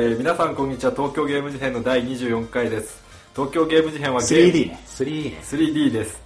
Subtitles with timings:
[0.00, 0.92] えー皆さんこんにちは。
[0.92, 3.02] 東京ゲーム事変の第24回です。
[3.34, 4.52] 東京ゲーム事変はゲーム。
[4.52, 4.78] 3D ね。
[4.86, 5.40] 3ね。
[5.42, 6.22] 3D です。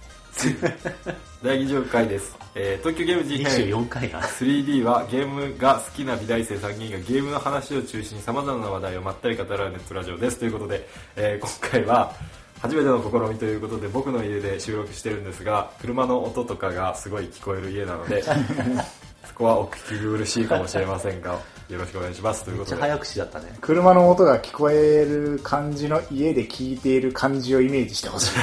[1.41, 3.67] 第24回です、えー東京ゲーム事変。
[3.67, 4.21] 24回な。
[4.21, 10.37] 3D はゲームが好きな美大生3人がゲームの話を中心に様々な話題をまったり語らうネットラジオです。
[10.37, 12.13] ということで、えー今回は
[12.61, 18.21] 初めての試みということで僕の家で収録してるんですが車の音とかがすごい聞こえる家なので
[19.27, 23.57] そこはお聞き苦しいかもしれませんがよろしくお願いしますということでめっちゃ早口だったね。
[23.61, 28.39] 車の音が聞こえる感じの家で聞いている感じをイメージしてほしい。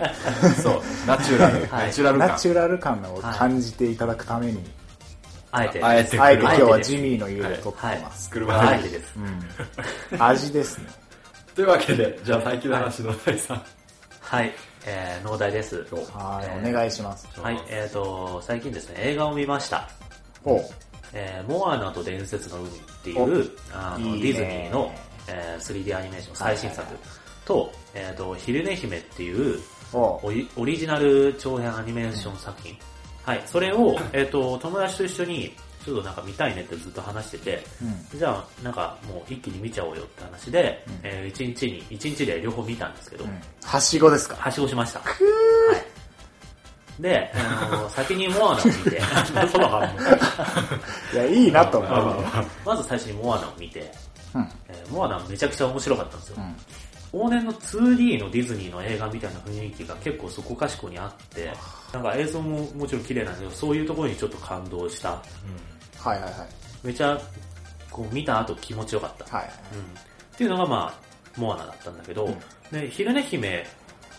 [0.62, 4.64] そうナチュラル、はいナチュラル感ナチュラル感を感じていただくために、
[5.50, 5.84] あえて。
[5.84, 8.30] あえてあえて今日はジミーの家で撮ってはいます。
[8.30, 9.14] 車のあえてです。
[10.12, 10.22] うん。
[10.22, 10.86] 味ですね。
[11.54, 13.60] というわけでじゃあ最近の話の第3
[14.20, 14.54] はい。
[14.86, 15.86] えー、農大です。
[16.14, 17.28] はい、お願いします。
[17.38, 17.62] はい。
[17.68, 19.88] えっ、と、最近ですね、映画を見ました。
[20.44, 20.60] お
[21.14, 22.70] えー、モアナと伝説の海っ
[23.02, 24.92] ていう、あのいいねディズニーの、
[25.28, 26.86] えー 3D アニメーション最新作
[27.44, 29.60] と、えっ、と、昼寝姫っていう
[29.92, 32.76] おオリオリジナル長編アニメーション作品。
[33.24, 33.42] はい。
[33.46, 37.64] それを、えっ、と、友達と一緒に、ちょっとなんか見たいねってずっと話してて、
[38.12, 38.18] うん。
[38.18, 43.40] じゃあ、なんかもう一気に見ちゃおうよって話で、うんえー一日に、一日で両方見たんですけど、うん。
[43.64, 44.36] はしごですか？
[44.36, 45.00] はしごしました。
[45.00, 45.12] はい。
[47.00, 49.00] で、あの先にモアナを見て、
[51.12, 52.24] いや、いいなと思う。
[52.64, 53.92] まず最初にモアナを見て、
[54.34, 54.48] うん。
[54.68, 56.36] えーモアナめちゃくちゃ面白かったんですよ。
[56.38, 56.56] うん。
[57.26, 61.52] 往年の 2D のディズニーの映画みたいな雰囲気が結構そこかしこにあって、
[61.92, 65.10] なんか映像ももちろん綺麗なんですけど、そういうところにちょっと感動した。
[65.10, 65.18] は
[66.06, 66.32] いはいはい。
[66.82, 67.18] めちゃ、
[67.90, 69.36] こう見た後気持ちよかった。
[69.36, 69.54] はいはい。
[69.74, 69.80] うん。
[69.80, 69.84] っ
[70.36, 72.36] ていうのがまあ、モアナだったんだけど、うん
[72.72, 73.66] で、昼寝姫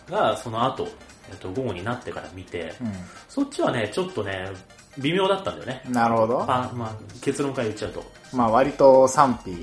[0.08, 0.88] がその後、
[1.30, 2.84] えっと、午後になってから見て、う
[3.28, 4.50] そっちはね、ちょっとね、
[4.98, 5.82] 微妙だったんだよね。
[5.88, 5.92] ん。
[5.92, 6.42] なるほど。
[6.42, 8.04] あまあ、結論から言っちゃうと。
[8.32, 9.50] まあ割と賛否。
[9.50, 9.54] う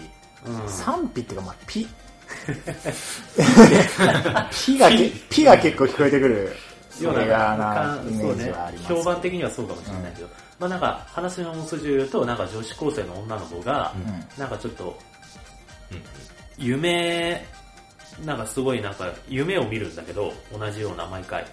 [0.66, 0.70] ん。
[0.70, 1.88] 賛否っていうか、まあ、ピ。
[4.66, 6.56] ピがけ、ピが結構聞こえてくる。
[6.90, 8.94] それがな、イメージはあります。
[8.94, 14.40] 評判的にはそうかもしれないけど、まあなんか話の大筋を言うと、なんか女子高生の女の子が、うん。
[14.40, 14.98] なんかちょっと、
[16.58, 17.46] 夢、
[18.26, 21.46] なんかすごいなんか夢を見るんだけど、同じような毎回。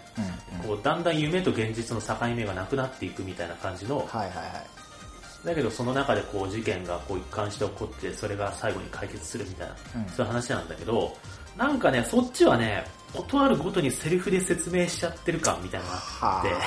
[0.60, 0.68] うん。
[0.68, 5.46] こうだんだん夢と現実の境目がなくなっていくみたいな感じの、はいはいはい。
[5.46, 11.16] だけどその中でこう事件がこう一貫して起こって、それが最後に解決するみたいな、うんそういう話なんだけど、
[11.56, 16.60] なんかね、そっちはね、ことあるごとにセリフで説明しちゃってる感みたいなのがあって、は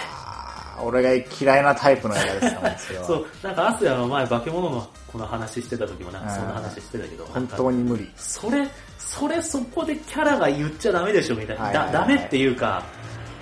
[0.79, 3.05] あ、俺が嫌いなタイプの映画ですからね、それは。
[3.05, 8.09] そう、なんかアスヤの前、化け物のこの話してた時もなんかそんな話してたけど、本当に無理。
[8.15, 8.67] それ、
[9.07, 11.63] それそこでキャラが言っちゃダメでしょみたいな。
[11.63, 12.83] はいはいはいだダメっていうか、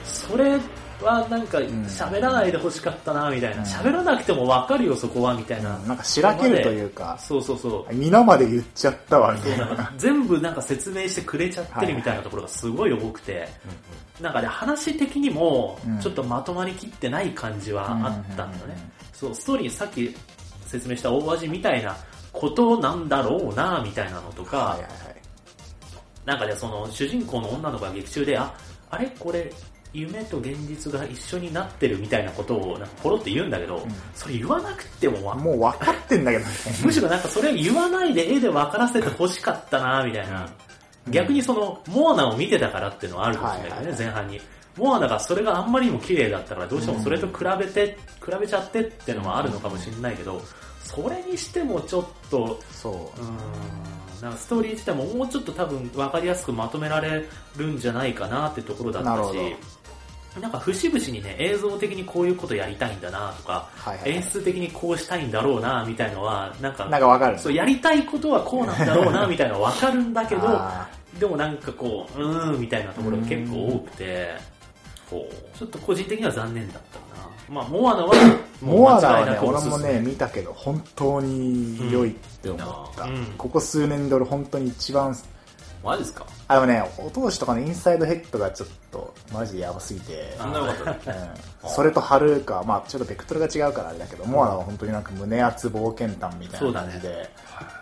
[0.03, 0.59] それ
[1.01, 3.61] はなんか喋らないでほしかったなみたいな。
[3.61, 5.77] うん喋らなくてもわかるよそこはみたいな。
[5.79, 7.95] なんかしらけるというか、そうそうそう。
[7.95, 9.93] 皆まで言っちゃったわ、みたいな。
[9.97, 13.47] 全部なんか説明してくれちゃってるみたいなところがすごい多くて、
[14.19, 18.75] なんかね、話的にもうんちょっとまとまりきってない感じはあったんだよね。
[18.93, 20.15] うんそう、ストーリーさっき
[20.65, 21.95] 説明した大味みたいな
[22.31, 25.08] ことなんだろうな、みたいなのとか、はいはいはい。
[26.29, 28.53] なんかね、その主人公の女の子が劇中で、あ、
[28.91, 29.07] あれ？
[29.17, 29.51] これ、
[29.93, 36.51] 夢と現実が一緒になってるみたいなことをなんかポロって言うんだけど、それ言わなくてもわもう分かってんだけどね。
[36.85, 40.47] むしろなんかそれ言わないで絵で分からせて欲しかったなみたいな。
[41.09, 44.39] 逆にその、モアナを見てたからっていうのはあるかもしれないね、はいはい前半に。
[44.77, 50.39] モアナがそれがあんまりにも綺麗だったから、どうしてもそれと比べて、比べちゃってっていうのはあるのかもしれないけど、
[50.83, 53.21] それにしてもちょっと、そう。
[53.21, 53.25] う
[54.21, 57.25] なんかストーリー自体ももうちょっと多分分かりやすくまとめられ
[57.57, 59.55] るんじゃないかなってところだったし
[60.39, 64.17] なんか節々にね、映像的にこういうことやりたいんだなとか、はいはいはい。
[64.17, 67.39] 演出的にこうしたいんだろうなみたいのは、なんか、なんか分かる。
[67.39, 70.87] そう、やりたいことはこうなんだろうな、みたいなのわかるんだけど、 あ
[71.19, 74.29] でもなんかこう、うーん、みたいなところが結構多くて、
[75.09, 77.08] こう、ちょっと個人的には残念だった。
[77.49, 78.13] まあ、モアナは、
[78.61, 83.05] モアナはね、俺もね、見たけど、本当に良いって思った。
[83.05, 85.15] うんここ数年で俺本当に一番、
[85.83, 86.25] マジですか？
[86.47, 90.99] あ、でもね、お通しとかのインサイドヘッドがちょっと、マジでやばすぎて、そんなことない。
[91.63, 97.29] うん、それとハルーカ、まあちょっとベクトルが違うからあれだけど、モアナは本当になんか胸熱冒険探みたいな感じで、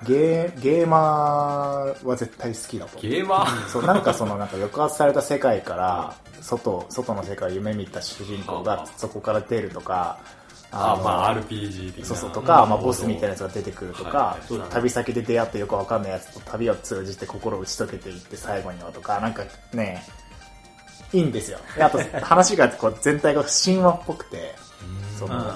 [0.06, 3.00] ゲー、ゲーマーは絶対好きだと。
[3.00, 3.68] ゲーマー？
[3.68, 12.06] そう、なんかその、なんか抑圧された世界から、外、外の世界を夢見た主人公がそこから出るとか、のあまあ RPG 的な。
[12.06, 19.44] そうそうとか、まあボスみたいなやつが出てくるとかはい旅先で出会ってよくわかんないやつと旅を通じて心を打ち解けていって最後にはとか、なんか
[19.74, 20.04] ね、
[21.14, 21.60] いいんですよ。
[21.75, 24.56] であと 話がこう全体が神話っぽくて、
[25.18, 25.54] その、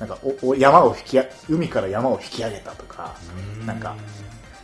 [0.00, 3.14] なんかおお山を引きあ、海から山を引き上げたとか、
[3.66, 3.94] なんか、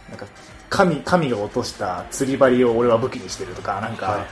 [0.08, 0.26] なんか
[0.68, 4.24] 神神が落とした釣り針を俺は武器にしてるとかなんか、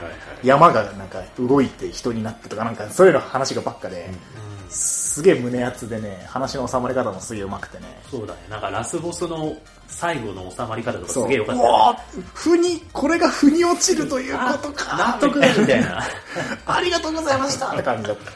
[0.43, 4.09] 山がなんか動いて人になってとかなんかそういうの話がばっかで、
[5.09, 8.41] すげえ胸熱でね話の収まり方もすげえ上手くてねそうだね。
[8.47, 9.57] なんかラスボスの
[9.87, 16.03] 最後の収まり方とかすげえよかったうわー腑にこれが腑に落ちるということか 納得だみたいな。
[16.67, 18.31] ありがとうございましたって感じだった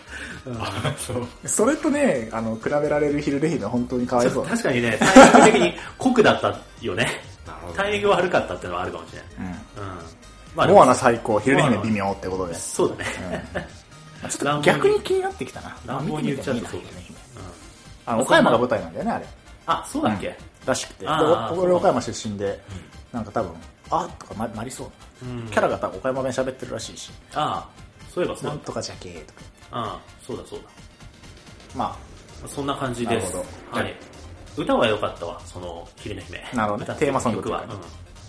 [0.97, 7.07] そうそれとねあの比べられるヒルレヒが本当にかわいそう確かにね、タイミング的に酷だったよね。
[7.75, 9.27] タイミング悪かったっていうのはあるかもしれない。
[9.37, 9.59] うんうん。
[10.55, 13.49] まあモアナ最高ヒルレ姫微妙ってことで、そうだね。
[13.53, 13.63] まあ
[14.29, 15.77] ちょっと逆に気になってきたな。
[15.85, 16.81] 乱暴に言っちゃうとそう
[18.05, 19.25] あの岡山が舞台なんだよねあれ。
[19.65, 20.37] あ、そうだっけ？
[20.65, 21.07] らしくて。
[21.07, 22.59] 俺岡山出身で
[23.11, 23.51] なんか多分
[23.89, 25.25] あとかななりそう。
[25.25, 25.47] うん。
[25.47, 27.11] キャラが多分岡山弁喋ってるらしいし。
[27.33, 27.69] ああ、
[28.13, 28.49] そういえばそうだ。
[28.51, 28.59] なん。
[28.59, 29.41] とかじゃけーとか。
[29.71, 30.65] ああ、そうだそうだ。
[31.75, 31.97] ま
[32.47, 33.33] そんな感じです。
[33.35, 33.77] なるほ。
[33.79, 33.95] はい。
[34.57, 36.43] 歌は良かったわ、その、昼の姫。
[36.53, 36.95] なるほどね。
[36.99, 37.63] テーマソング曲は。
[37.63, 37.69] うん。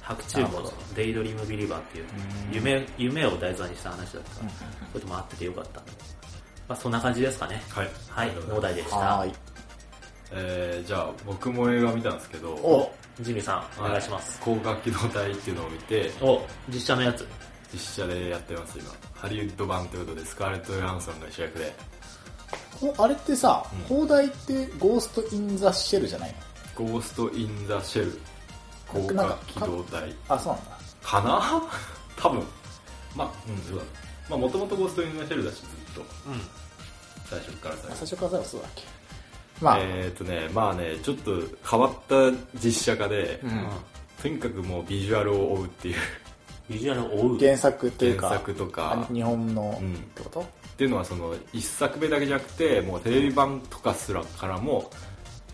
[0.05, 2.05] 白昼のなるほどデイドリームビリバーっていう
[2.53, 4.31] 夢、夢を題材にした話だった。
[4.37, 4.51] から、
[4.93, 5.81] それもあっててよかった。
[6.69, 7.62] まあそんな感じですかね。
[7.71, 7.91] はい。
[8.11, 8.97] はい、農大でした。
[8.97, 9.33] はーい。
[10.33, 14.39] えーじゃあ僕も映画見たんですけどお、ジミーさん、お願いします。
[14.41, 17.27] 高架機動隊っていうのを見てお、実写のやつ。
[17.73, 18.93] 実写でやってます今。
[19.15, 21.75] ハリウッド版ということでスカーレット・ヨハンソンが主役で。
[22.83, 23.99] おあれってさうん。
[23.99, 26.35] 邦題ってゴースト・イン・ザ・シェルじゃない
[26.79, 26.87] の？
[26.87, 28.21] ゴースト・イン・ザ・シェル
[28.94, 30.14] 攻殻機動隊。
[30.29, 30.70] あそうなんだ。
[31.02, 31.62] かな？
[32.17, 32.43] 多分。
[33.17, 33.85] まあうんそうだ。
[34.29, 36.41] まあもともとゴースト・イン・ザ・シェルだしずっとうん。
[37.29, 38.82] 最初から最最初から最後そうだっけ。
[39.61, 42.14] まあ、えーっとねまあねちょっと変わった
[42.62, 43.69] 実写化で、うん。
[44.23, 45.97] とにかくもうビジュアルを追うっていう。
[46.69, 47.38] ビジュアルを追う。
[47.38, 49.06] 原作というか原作とか。
[49.08, 49.94] あ日本のうん。
[49.94, 50.44] ってこと、っ
[50.76, 54.90] ていうのはその一作目だけじゃなくてもうテレビ版とかすらからも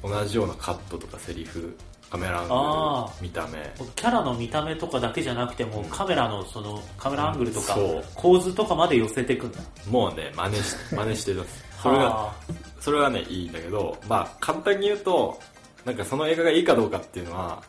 [0.02, 1.76] 同じようなカットとかセリフ
[2.10, 3.72] カメラアンあグル見た目。
[3.94, 7.76] キャラの見た目とかだけじゃなくても、カメラのその、カメラアングルとか
[8.16, 9.60] 構図とかまで寄せていくんだ。
[9.88, 12.34] もうね真似し 真似してますそれがは
[12.80, 15.38] それはねいいんだけどまあ簡単に言うと
[15.84, 17.62] なんかその映画がいいかどうかっていうのは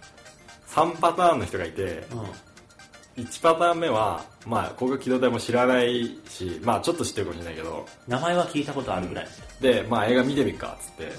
[0.67, 3.23] 3パターンの人がいてあ、うん。
[3.23, 7.85] 1パターン目はまあ高架機動隊も知らないしまあちょっと知ってるかもしれないけど。
[8.07, 9.27] 名前は聞いたことあるぐらい。
[9.61, 11.13] でまあ映画見てみっかっつってうん。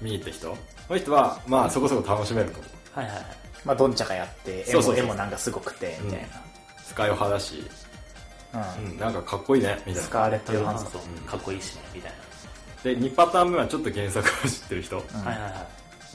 [0.00, 0.46] 見に行った人。
[0.46, 0.56] そ
[0.94, 2.58] の人はまあそこそこ楽しめると。
[2.58, 3.24] 思うはいはいはい。
[3.64, 4.82] まあドンチャカやって絵もそうそう。
[4.82, 6.26] そう絵もなんかすごくてみたい
[6.84, 7.64] スカイオ派だし、
[8.52, 8.90] な、うん。
[8.90, 10.00] うん、なんかかっこいいねみたいな。
[10.00, 10.90] スカーレット・ヨハンソン。
[11.26, 12.12] かっこいいしね、みたい
[12.82, 14.96] で2パターン目はちょっと原作を知ってる人。
[14.96, 15.52] はいはいはい。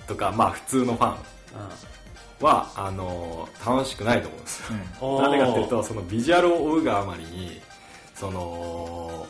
[0.08, 1.14] とかまあ普通のファン
[2.42, 4.74] うはあのー楽しくないと思うんです。
[4.74, 5.18] ようん。
[5.18, 5.22] ん。
[5.24, 7.62] なぜかっていうとそのビジュアルを追うがあまりに
[8.16, 9.28] その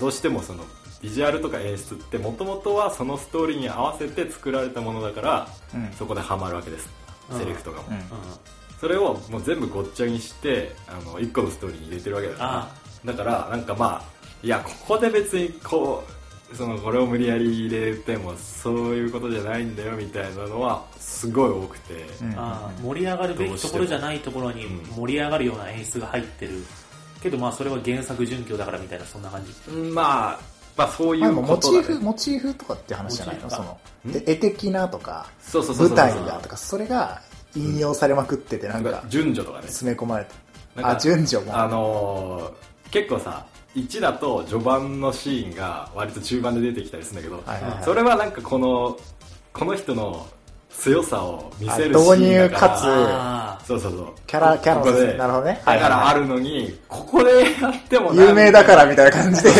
[0.00, 0.64] どうしてもその
[1.02, 5.92] ビジュアルとか演出ってもともとはそのストーリーに合わせて作られたものだからうん。
[5.92, 6.88] そこでハマるわけです。
[7.30, 7.38] うん。
[7.38, 7.94] セリフとかも、うん。
[7.94, 8.02] うん。
[8.80, 12.58] それをもう全部ごっちゃにしてあの1個のストーリーに入れてるわけだから。
[12.58, 14.02] あだからなんかまあ
[14.42, 16.04] いやここで別にこ
[16.52, 22.34] うそのこれを無理やり入れてもそういうことじゃないんだよみたいなのはすごい多くて、うん。
[22.38, 26.64] あー盛り上がるべきところじゃないところにうん盛り上がるような演出が入ってる。
[27.22, 29.52] けどまあそれは原作準拠だからみたいなそんな感じ。
[29.70, 33.50] うんまあまあそういまあでもモチーフモチーフとかって話じゃないの？
[33.50, 37.20] その絵的なとかそうそうそう舞台がとかそれが
[37.54, 39.68] 引用されまくっててなんか順序とかね。
[39.68, 40.30] 詰め込まれて。
[40.82, 41.56] あ順序も。
[41.58, 47.84] あのー結構さ1だと序盤のシーンが割と中盤で出てきたりするんだけど、はいはいはい。
[47.84, 48.96] それはなんかこの
[49.52, 50.26] この人の
[50.78, 52.16] 強さを見せるシあーンだから。
[52.16, 54.06] 導入かつあそうそうそう。
[54.26, 55.62] キャラキャラでなるほどね。
[55.64, 57.30] だからあるるのに、ここで
[57.60, 59.50] やってもな有名だからみたいな感じで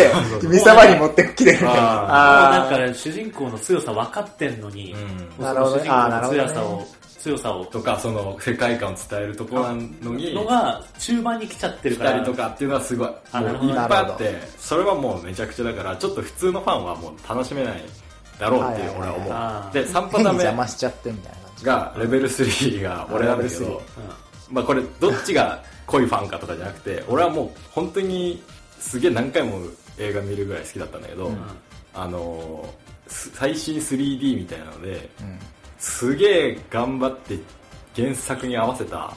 [0.43, 1.53] 見せ場に持ってきてる。
[1.53, 4.95] みたいなあなんか主人公の強さ分かってんのに、
[5.39, 5.45] うん。
[5.45, 5.83] なるほどね。
[5.83, 6.45] 主人公あーなるほどね。
[6.45, 6.87] の強さを、
[7.19, 12.11] 強さを、とかその世界観を伝えるところなのにのが中盤に来ちゃってる来から。
[12.13, 17.83] たりとかっていうのはすごいあなるほどもういっぱいあってそれはもうめちゃくちゃだからちょっと普通のファンはもう楽しめない
[18.38, 21.38] だろうっていう俺は思う、で3パターン目邪魔しちゃってみたいな。
[21.38, 23.81] 感じがレベル3が俺なんだけど3、
[24.50, 28.43] まあこれどっちが濃いファンかとかじゃなくて俺はもう本当に
[28.78, 29.61] すげえ何回も
[29.99, 31.38] 映画見るぐらい好きだったんだけど、うん。
[31.95, 32.69] あの
[33.07, 35.38] 最新 3D みたいなのでうん。
[35.78, 37.38] すげえ頑張って
[37.95, 39.14] 原作に合わせた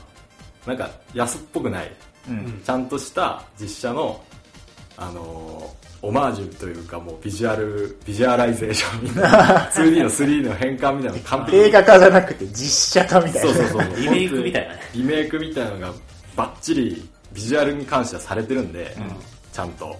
[0.66, 1.92] なんか安っぽくない
[2.64, 4.22] ちゃんとした実写の
[4.96, 9.30] あのーオマージュというかもうビジュアルビジュアライゼーションみたいな
[9.72, 11.18] 2D の 3D の変換みたいな。
[11.18, 13.54] の完璧に映画化じゃなくて実写化みたいな。
[13.54, 13.96] そうそうそう。
[14.00, 14.82] リメイクみたいなね。
[14.94, 15.94] リメイクみたいなのが
[16.36, 19.12] バッチリビジュアルに関してはされてるんで、うん。
[19.52, 19.88] ちゃんと。
[19.88, 19.94] うん。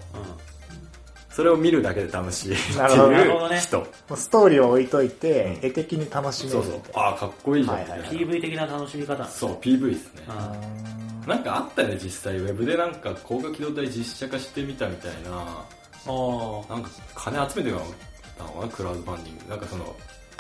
[1.32, 2.54] それを見るだけで楽しい。
[2.54, 3.12] ってなるほど。
[3.12, 3.56] なるほどね。
[3.56, 3.78] いう人。
[3.80, 5.68] もうストーリーを置いといて、うん。
[5.68, 6.56] 絵的に楽しめる。
[6.56, 6.82] そうそう。
[6.96, 7.80] ああ、かっこいいじゃん。
[7.80, 8.06] みたいな。
[8.06, 8.26] はいはい。
[8.26, 9.26] PV 的な楽しみ方。
[9.26, 10.24] そう、PV ですね。
[10.30, 12.38] うんなんかあったよね、実際。
[12.38, 15.64] ウェブでなんか高画機動隊実写化してみたみたいな。
[16.10, 16.70] おー。
[16.70, 19.50] なんか金集めてたのかなクラウドファンディング。
[19.50, 19.96] なんかその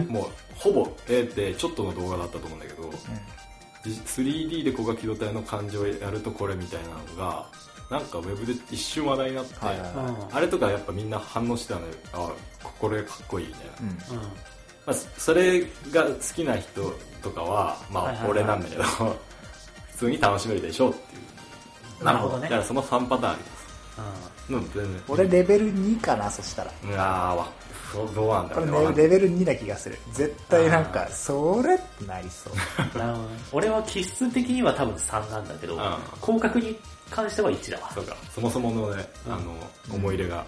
[0.07, 2.89] もうほぼ A ってちょっとの動画だったと思うんだけど、
[3.83, 7.45] じ 3D で高画機動隊の感情をやるとこれみたいなのが
[7.89, 10.05] なんかウェブで一瞬話題になって、はいはいはい。
[10.05, 11.93] うんあれとかやっぱみんな反応してたのよ。
[12.13, 12.31] あ
[12.79, 13.89] これかっこいいみたいな、うん。
[13.89, 14.23] うん
[14.85, 15.61] まあ、それ
[15.91, 18.31] が好きな人とかはまあはいはいはい。
[18.31, 19.17] 俺なんだけど、普
[19.97, 21.19] 通に楽しめるでしょうってい
[22.01, 22.03] う。
[22.05, 22.43] なるほどね。
[22.43, 23.59] だからその3パターンあります。
[23.97, 24.38] ううん
[25.07, 26.71] 俺レベル2かな、そしたら。
[26.83, 27.51] うわーわ
[27.91, 29.97] そうどうなんだこれろうねわかんないねレベル2な気がする。
[30.13, 32.53] 絶対なんか、それってなりそう。
[32.97, 35.81] んなるほどね俺は気質的には多分3なんだけどうん
[36.21, 36.77] 広角に
[37.09, 39.53] 関しては1だわそうか、そもそものね、うんあの、
[39.95, 40.45] 思い入れが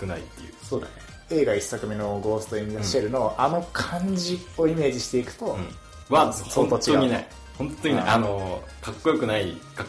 [0.00, 0.54] 少ないっていう。
[0.62, 0.92] そうだね
[1.30, 6.14] 映画一作目のゴースト・イン・ザ・シェルのあの感じをイメージしていくと、うん。
[6.14, 7.26] は、本当にない。
[7.56, 8.04] 本当にない。
[8.04, 9.86] うんあの、かっこよくない、かっ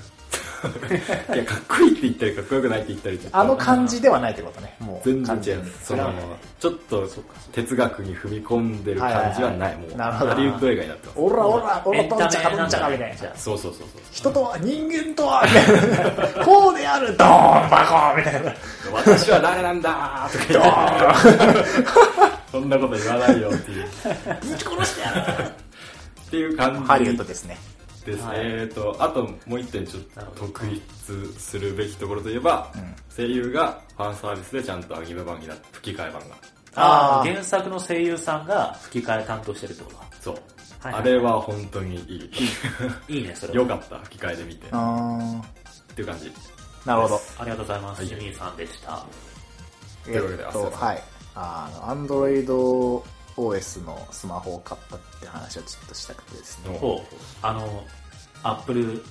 [1.33, 4.75] いや、かっこいいって言ったり、かっこよくないって言ったりちょっとあの感じではないってことね。
[4.79, 5.09] もう。
[5.09, 5.65] 全然違う。
[5.83, 6.11] その
[6.59, 7.09] ちょっと
[7.51, 9.75] 哲学に踏み込んでる感じはない。
[9.77, 11.19] もう、なるほどハリウッド映画になってます。
[11.19, 13.35] オラオラ、オラエンタどんちゃかメなんどんちゃかみたいな。
[13.35, 13.87] そうそうそうそう。
[14.11, 16.45] 人とは、人間とは、みたいな。
[16.45, 18.53] こうである、ドーン、バコーンみたいな。
[18.93, 21.89] 私は誰なんだーとか言って、
[22.51, 23.83] そんなこと言わないよっていう。
[24.41, 25.43] ぶち殺してやる。
[26.27, 26.87] っていう感じ。
[26.87, 27.57] ハリウッドですね。
[28.05, 28.37] ですね、はい。
[28.41, 32.95] えーとあともう一点ちょっと特筆するべきところといえば、ん。
[33.15, 36.35] 声優がファンサービスでちゃんとアニメ版になって吹き替え版が。
[36.75, 39.95] ああ原作の声優さんが吹き替え担当してるってこと？
[39.97, 40.35] かそう、
[40.79, 41.01] はいはい。
[41.01, 42.29] あれは本当にいい。
[43.19, 43.55] いいねそれは。
[43.59, 44.65] よかった吹き替えで見て。
[44.65, 45.41] っあ
[45.95, 46.25] ていう感じ。
[46.27, 47.21] ーなるほど。
[47.39, 48.07] ありがとうございます、はい。
[48.07, 49.05] ジミーさんでした。
[50.03, 50.79] というわけでえっと、あすいません。
[50.79, 51.03] はい。
[51.35, 53.05] あの、アンドロイド
[53.37, 56.77] OS のスマホを買ったって話をちょっとしたくてですね。
[56.77, 57.83] ほうあの
[58.43, 59.03] アップル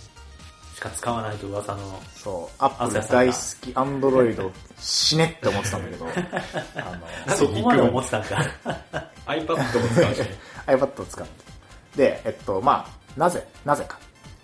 [0.75, 6.07] しか使わないと噂のそう、アップル大好き、アンドロイド死ねって思ってたんだけど、
[6.77, 8.37] あの、そこまで思ってたんか
[9.27, 11.53] iPad も使うしね iPad を使って。
[11.97, 13.99] で、えっと、まあ、なぜ、なぜか。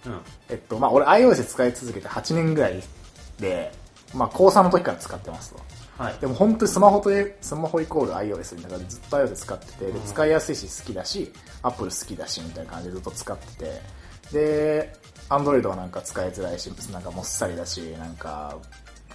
[0.06, 2.82] うんえっと、まあ、俺 iOS 使い続けて8年ぐらい
[3.38, 3.73] で、
[4.14, 5.61] まあ、高3の時から使ってますと。
[5.99, 6.14] はい。
[6.21, 13.83] でも本当にスマホとえ、スマホイコール iOS みたいな感じでずっと iOS 使ってて、で使いやすいし好きだし、Apple 好きだしみたいな感じでずっと使ってて、
[14.33, 14.93] で、
[15.28, 18.57] Android はなんか使いづらいし、なんかもっさりだし、なんか、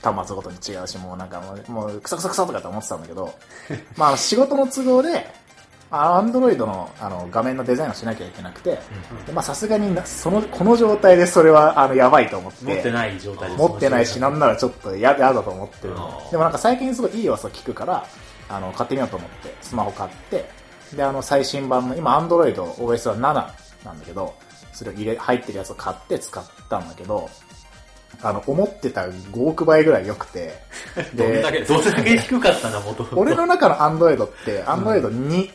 [0.02, 3.34] 端末ごとに違うし、もうなんかもう、クソクソクソとかって思ってたんだけど、
[3.96, 5.25] まあ仕事の都合で、
[5.96, 8.80] アンドロイドのあの画面のデザインをしなきゃいけなくて、
[9.26, 12.66] でまあさすがになそのこの状態でそれはあのやばいと思って。
[12.66, 15.94] 持ってない状態で持ってないし、なんなならちょっと嫌だと思ってる。
[15.98, 16.32] あー。
[16.32, 18.06] でもなんか最近すごいいい要素聞くから、
[18.50, 20.46] あの、買ってみようと思って、スマホ買って、
[20.96, 23.20] で、あの、最新版の、今、Android OS は7
[23.86, 24.34] なんだけど、
[24.72, 27.30] それを入れ、入ってるやつを買って使ったんだけど、
[28.22, 30.54] あの、思ってた5億倍ぐらい良くて、
[31.16, 33.18] どれだけどれだけ低かったんだ元々。
[33.18, 35.52] 俺の中の Android って、Android 2、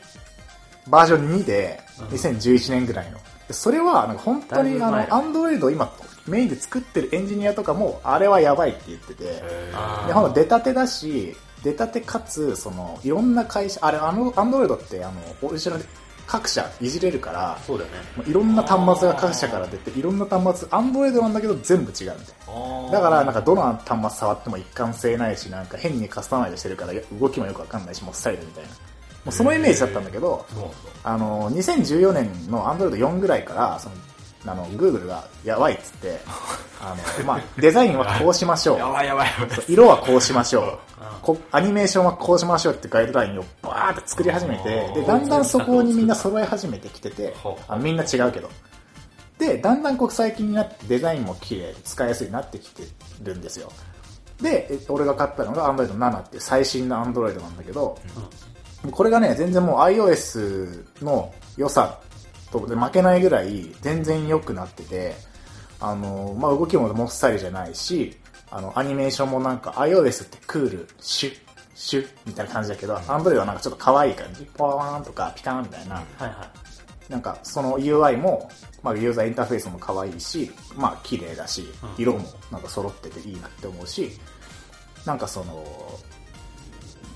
[0.90, 2.06] バージョン2で、うん。
[2.08, 3.18] 2011年ぐらいの。
[3.48, 5.60] でそれは、なんか本当に、あの、だいぶ前だ。
[5.60, 5.92] Android 今、
[6.26, 15.88] メインで作ってるエンジニアとかも、あれはやばいって言ってて、で、ほんと出たてだし、出たてかつ、その、いろんな会社、あれ、あの、アンドロイドって、あの、オリジナルで
[16.26, 17.96] 各社いじれるから、そうだよね。
[18.26, 22.16] いろんな端末が各社から出て、いろんな端末、アンドロイドなんだけど全部違うみたい
[22.54, 22.92] な。
[22.92, 28.70] だから、なんかどの端末触っても一貫性ないし、なんか変にカスタマイズしてるから動きもよくわかんないし、もっさりでみたいな。
[29.28, 30.46] もうそのイメージだったんだけど、
[31.04, 33.94] あの、2014年の Android 4ぐらいから、その、
[34.46, 36.18] あの、Google がやばいっつって、
[36.80, 38.78] あの、まあ、デザインはこうしましょう。
[38.78, 39.28] やばいやばい
[39.68, 40.78] 色はこうしましょううん。
[41.20, 47.36] こアニメーションはこうしましょうってガイドラインをバーって作り始めて、で、だんだんそこにみんな揃え始めてきてて
[47.68, 48.48] あのみんな違うけど。
[49.38, 52.84] で、だんだんこう最近になってデザインも綺麗、使いやすいなってきて
[53.22, 53.70] るんですよ。
[54.40, 57.98] で、え俺が買ったのが Android 7って最新の Android なんだけど、
[58.90, 62.00] これがね、全然もう iOS の良さ
[62.50, 65.14] とで負けないぐらい全然良くなってて、
[65.80, 68.16] あの、まあ、動きももっさりじゃないし、
[68.50, 71.36] あの、アニメーションもなんか iOS ってクール、シュッ、
[71.74, 77.12] シュッみたいな感じだけど、Android はなんかちょっと可愛い感じ、ポワーンとかピカーンみたいな、はいはい。
[77.12, 78.50] なんかその UI も、
[78.82, 82.20] まあ、ユーザーインターフェースも可愛いし、まあ綺麗だしうん、色も
[82.50, 84.10] なんか揃ってていいなって思うし、
[85.04, 85.64] なんかその、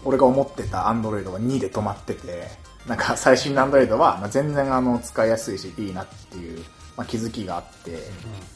[0.05, 2.49] 俺が思ってた Android は2で止まってて、
[2.87, 6.59] なんか最新の Android はまあ全然あの使いやすいしいいなっていう、
[6.97, 7.99] まあ、気づきがあって、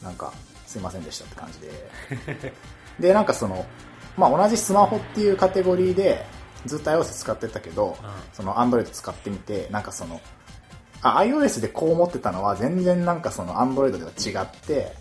[0.03, 0.33] なんか
[0.65, 1.59] すいませんでしたって感じ
[2.39, 2.53] で。
[2.99, 3.65] で、なんかその、
[4.17, 6.25] まあ同じスマホっていうカテゴリーで
[6.65, 10.19] ずっと iOS 使ってたけど、うんその Android 使ってみて、なんかその、
[11.01, 14.93] あ、iOS でこう思ってたのは全然なんかその Android では違って、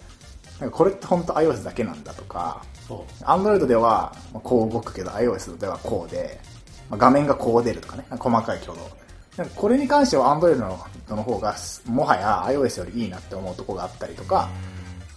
[0.61, 3.25] なんかこれって本当 iOS だけなんだとか、そう。
[3.25, 6.40] Android ではまあこう動くけど iOS ではこうで、
[6.90, 8.76] まあ画面がこう出るとかね、細かい挙動。
[9.37, 10.78] なんかこれに関しては Android の
[11.09, 11.55] の方が
[11.87, 14.49] もはや iOS よりいいなって思うところがあったりとか、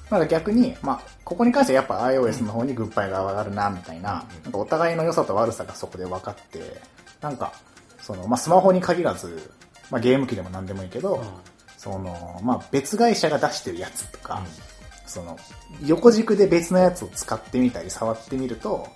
[0.09, 6.59] なんか逆に、まあ、ここに関してはやっぱ iOS の方にグッバイが上がるな、みたいな、なんかお互いの良さと悪さがそこで分かって、
[7.21, 7.53] なんか、
[8.01, 9.51] その、まあ、スマホに限らず、
[9.91, 11.23] まあ、ゲーム機でも何でもいいけど、うん
[11.79, 14.43] その、まあ、別会社が出してるやつとか、
[15.09, 15.37] その、
[15.85, 18.87] 横軸で別のやつを使ってみたり触ってみると、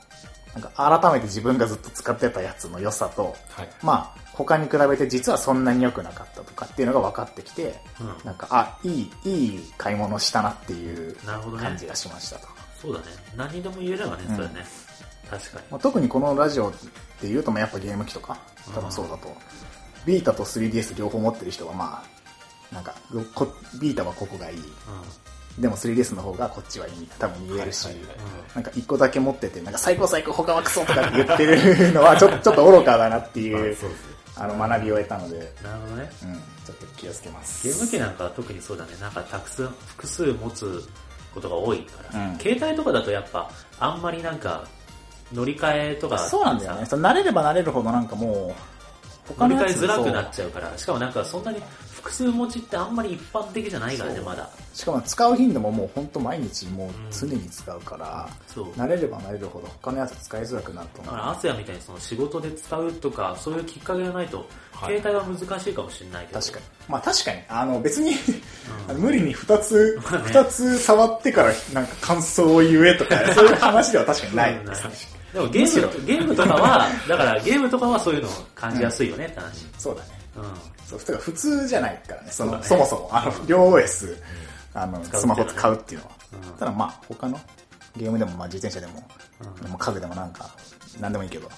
[0.54, 3.70] なんか改めて自分がずっと使ってたやつの良さと、はい。
[3.82, 11.16] まあ、他に比べて実はそんなに良くなかったとかっていうのが分かってきて、うんなんか、あ、いい、いい買い物したなっていう
[11.58, 12.48] 感じがしましたと。
[12.80, 13.06] そうだね。
[13.36, 14.66] 何にでも言えればね、うんそれね。
[15.30, 15.64] 確かに。
[15.72, 16.74] まあ、特にこのラジオっ
[17.20, 18.38] ていうと、まあやっぱゲーム機とか、
[18.76, 19.36] 多分そうだと。
[20.06, 22.04] ビータと 3DS 両方持ってる人はま
[22.72, 22.94] あ、なんか、
[23.34, 23.48] こ
[23.80, 24.58] ビータはここがいい。
[25.60, 27.88] でも 3DS の方がこっちはいい多分言えるし、
[28.56, 33.76] なんか一個だけ持ってて、なんか最高最高他はクソとか言ってるのはちょちょっと愚かだなっていう。
[34.36, 35.64] あの学びを得たので、うん。
[35.64, 36.10] なるほどね。
[36.24, 37.68] うん、ちょっと気をつけます。
[37.68, 38.92] ゲーム機なんかは特にそうだね。
[39.00, 40.84] なんかたくさん、複数持つ
[41.34, 44.68] ことが多いから、うん携帯とかだとやっぱ、あんまりなんか、
[45.32, 46.82] 乗り換えとかさそうなんだよね。
[46.84, 48.56] 慣れれば慣れるほどなんかも
[49.38, 51.62] う、乗り換えづらくなっちゃうから、しかもなんかそんなに
[52.04, 54.50] 複数持ちってあんまり一般的じゃないからね、まだ。
[54.74, 58.66] しかも使う頻度ももう本当毎日もう常に使うから、そう。
[58.72, 61.14] 慣れれば慣れるほど他のやつ使いづらくなると思う。
[61.16, 64.48] だから、アスヤみたいにその仕事で使うとか、そういうきっかけがないと、はい
[64.84, 66.42] 携帯は難しいかもしれないけど。
[66.42, 66.66] 確かに。
[66.90, 68.12] まあ確かに、あの別に、
[68.90, 74.58] うん無理に二つ、二つ触ってからなんか感想を言えとか、 そういう話では確かにない。
[74.58, 74.66] うん
[75.34, 79.66] でもゲーム、ゲームとかは、だからゲームとかはそういうのを感じやすいよねって話。
[79.80, 80.10] そうだね。
[80.38, 80.44] うん。
[80.86, 82.32] そう、普通じゃないからね。
[82.32, 84.16] そのねそもそも、あの、両 OS、
[84.74, 86.12] あの、ねスマホ使うっていうのは。
[86.34, 87.40] うんただまあ、他の
[87.96, 89.04] ゲームでも、まあ自転車でも、
[89.64, 90.50] うんまあ家具でもなんか、
[91.00, 91.50] なんでもいいけど、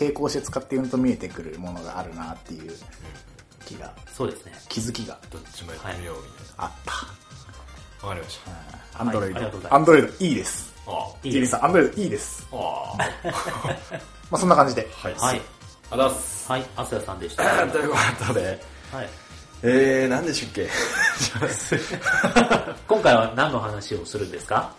[0.00, 2.72] 並行して使ってうんと見えてくるものがあるなっていう
[3.64, 4.52] 気が、そうですね。
[4.68, 6.92] 気づきがどっちもやってみようみたいあった。
[8.06, 8.08] な。
[8.08, 8.38] わかりまし
[8.94, 9.00] た。
[9.00, 10.72] アンドロイド、はいありがとうございますアンドロイドいいです。
[10.86, 12.46] あいいですジミーさん、アンドロイドいいです。
[12.52, 12.94] あ。
[12.96, 12.98] あ
[14.30, 14.88] まあそんな感じで。
[15.04, 15.08] あ。
[15.08, 15.14] はい。
[15.18, 15.42] はい。
[15.92, 16.50] あざっす。
[16.50, 17.42] はい、アスヤさんでした。
[17.42, 18.58] は ということで、
[18.94, 18.96] い。
[19.62, 20.70] えー、何でしたっけ？
[22.88, 24.72] 今回は何の話をするんですか？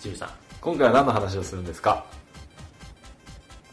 [0.00, 0.30] ジミーさん。
[0.60, 2.04] 今回は何の話をするんですか？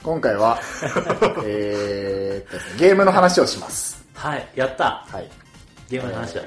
[0.04, 0.60] 今回は、
[1.46, 4.06] えーゲームの話をします。
[4.14, 5.28] はい、やったはい。
[5.90, 6.42] ゲームの話だ。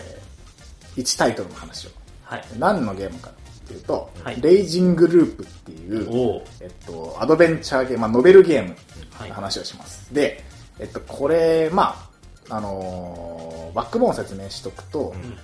[0.97, 1.91] 1タイトルの話を。
[2.23, 2.45] はい。
[2.57, 3.33] 何のゲームかっ
[3.67, 8.77] ていうと、はいレイジングループっていう、えっと、アドベンチャーゲーム、まあ、ノベルゲーム
[9.19, 10.13] 話をします。
[10.15, 10.45] で、
[10.79, 12.09] えっと、これ、ま
[12.49, 15.37] あ、あのーバックボーンを説明しとくと、ん。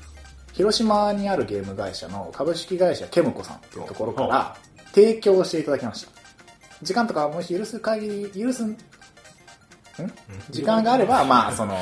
[0.52, 4.56] 広島にあるゲーム会社の株式会社ケムコさんっていうところから
[4.94, 6.11] 提供していただきました。
[6.82, 8.76] 時間とかもし許す限り、許す、ん？
[10.50, 11.74] 時間があれば、まあ、その、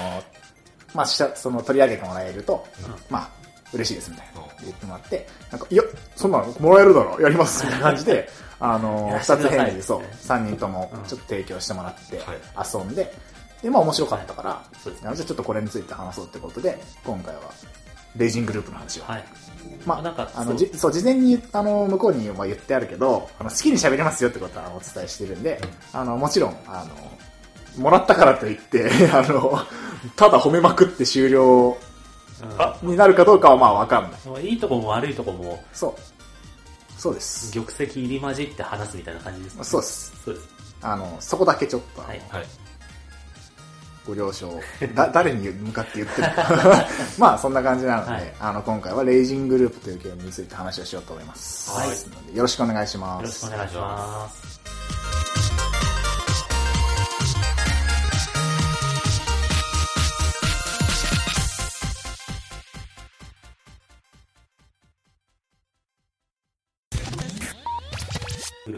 [0.95, 2.67] まあ、しゃその取り上げてもらえると、
[3.09, 3.31] まあ、
[3.73, 5.83] 嬉しいですみたいなうん言ってもらって、なんか、いや、
[6.17, 8.29] そんなのもらえるだろ、やりますみたいな感じで、
[8.61, 11.03] あの二つ返事で、そう、三人ともうん。
[11.05, 12.39] ちょっと提供してもらってはい、
[12.75, 13.13] 遊んで、
[13.63, 17.43] で、まあ面白かったから、じゃあちょっとこれについて話そうってことで、今回は、
[18.17, 19.05] レイジングループの話を。
[19.05, 19.25] はい。
[19.87, 25.61] まあ、なんかあの、じそう、事前に、あの、向こうには言ってあるけど、あの、好きに喋れますよってことはお伝えしてるんで、
[25.93, 26.85] あの、もちろん、あ
[27.77, 29.61] の、もらったからといって、 あの、
[30.17, 31.77] ただ褒めまくって終了
[32.83, 32.91] うん。
[32.91, 34.47] になるかどうかはまあわかんない。
[34.47, 36.20] いいとこも悪いとこも、そう。
[37.01, 37.51] そうです。
[37.51, 39.65] 玉石入り混じって話すみたいな感じですね。
[39.65, 40.13] そうです。
[40.23, 40.49] そうです。
[40.83, 42.21] あの、そこだけちょっと、はい。
[42.29, 42.47] はい。
[44.07, 44.61] ご了承。
[44.95, 46.87] だ、 誰に向かって言ってるか。
[47.17, 51.71] まあ、そんな感じなので、はいあの、今回はレイジングループというゲームについて話をしようと思います。
[51.71, 53.23] はいですのでよろしくお願いします。
[53.23, 54.60] よろしくお願いします。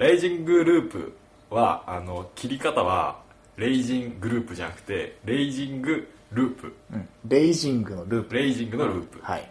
[0.02, 1.12] レイジングループ
[1.48, 3.20] は、あの、切り方は、
[3.56, 6.74] レイジングループじゃなくて、レイジングループ。
[6.92, 7.08] うん。
[7.28, 8.34] レイジングのループ。
[8.34, 9.48] レイジングのループはい。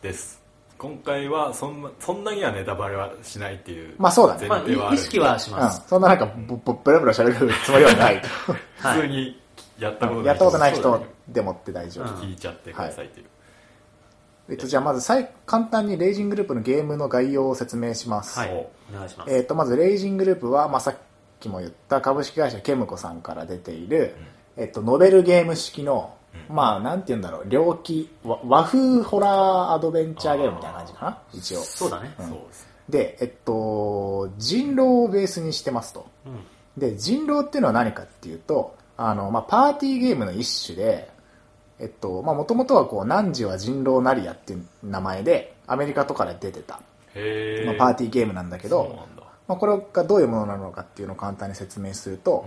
[0.00, 0.40] です。
[0.78, 5.88] 今回はそんな、そんなにはネタバレはしないっていうまあそうだね前まあ、提はあるんで意識はしうんます。。
[5.88, 8.14] そんななんか、ぼ、ぼ、ブラブラ喋るつもりはない。
[8.14, 8.20] は
[8.94, 9.42] い普通に
[9.80, 12.04] やったことないやったことない人でもって大丈夫。
[12.04, 13.26] うん聞いちゃってくださいっていう。
[14.50, 18.38] えっと、じゃあまず最簡単にレイジングループのゲームの概要を説明します。
[18.38, 18.50] はい。
[18.50, 20.96] おお願いします、えっと、まずレイジングループは、まあ、さっ
[21.38, 24.14] きも言った株式会社ケムコさんから出ている、
[24.56, 26.14] えっと、ノベルゲーム式の、
[26.48, 31.58] まあ、なんて言うんだろう、猟奇、わ和風ホラーアドベンチャーゲームみたいな感じかな、一応。
[31.60, 32.68] そうだね、そうです。
[32.88, 36.06] で、えっと、人狼をベースにしてますと。
[36.26, 36.44] うん。
[36.76, 41.08] で、人狼っていうのは何かっていうと、あの、まあ、パーティーゲームの一種で、
[41.80, 46.80] えっと、まあ、もともとはこう、汝は人狼なりやっていう名前で、アメリカとかで出てた、
[47.14, 49.06] へまあ、パーティーゲームなんだけど、
[49.48, 52.46] まあ、これがどういうものなのかっていうのを簡単に説明すると、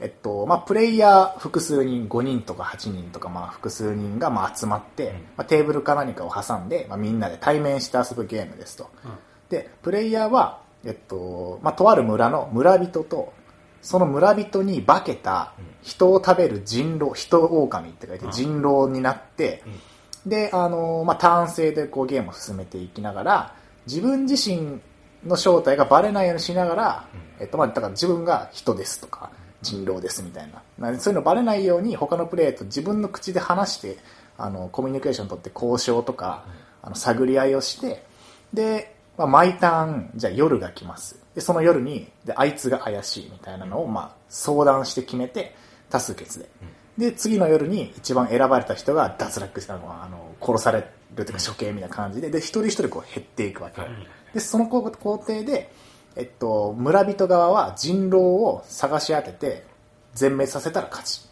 [0.00, 5.14] えっと、まあ、プレイヤー複数人、5人とか8人とか、まあ、複数人がまあ集まって、ん。
[5.14, 8.90] まあ、テーブルか何かを挟んで、まあ、みんなで対面して遊ぶゲームですと。
[9.04, 9.10] うん。
[9.50, 13.34] で、プレイヤーは、えっと、まあ、とある村の村人と、
[13.82, 18.32] その村人に化けた人を食べる人狼、人狼って書いてうん。
[18.32, 19.62] 人狼になって、
[20.26, 23.54] で、あの、まあ、ターン制でこうゲームを進めていきながら、
[23.86, 24.80] 自分自身
[25.26, 29.30] の正体がバレないようにしながら、えっと、まあ、だから自分が人ですとか、
[29.62, 30.90] 人狼ですみたいな。
[30.90, 33.96] なそういうのバレないように他のプレイと自分の口で話して、
[34.36, 36.44] あの、コミュニケーション取って交渉とか、
[36.82, 38.04] あの、探り合いをして、
[38.52, 41.19] で、まあ、毎ターン、じゃあ夜が来ます。
[41.40, 45.54] で、その夜に、で、あいつが怪しいみたいなのを、まあ、相談して決めて、
[45.88, 46.50] 多数決で。
[46.98, 53.80] で、次の夜に一番選ばれた人が脱落したのは、あの、殺されるというか処刑みたいな感じで、で、一人一人こう減っていくわけ。
[53.80, 53.90] はい
[54.32, 55.72] で、その工工程で、
[56.14, 59.64] えっと、村人側は人狼を探し当てて、
[60.14, 61.22] 全滅させたら勝ち。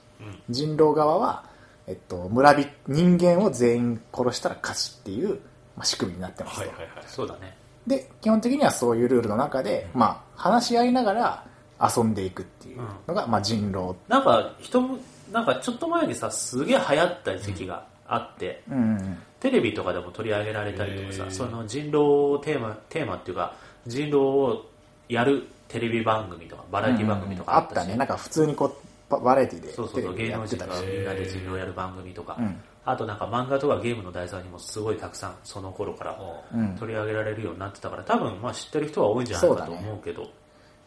[0.50, 1.44] 人狼側は、
[1.86, 5.38] えっと、村人、人間を全員殺したら勝ちっていう、
[5.76, 6.60] まあ、仕組みになってますと。
[6.62, 7.57] はいはいはいそうだね
[7.88, 11.44] で、基本的にはそういうルールの中で、まあ、話し合いながら
[11.80, 13.96] 遊んでいくっていうのが、まあ、人狼。
[14.08, 14.98] なんか人も
[15.32, 23.54] なんかちょっと前にさすげえ流行った時期があって、うんうんテレビとかでも取り上げられたりとかさその人狼テーマテーマっていうか
[23.86, 24.66] 人狼を
[25.08, 27.94] やるテレビ番組とかバラエティ番組とかあったたね。
[27.94, 28.72] なんか普通にこう、
[29.08, 30.66] ババラエティでそうそうそう芸能人が。
[30.66, 36.18] みんなで人狼をやる番組とか、うんあとなんか漫画とかゲームの題材にもすごいたくさんその頃から
[36.54, 36.76] うん。
[36.76, 40.30] 取り上げられるようになってたから多分まあ知ってる人は多いんじゃないかと思うけど。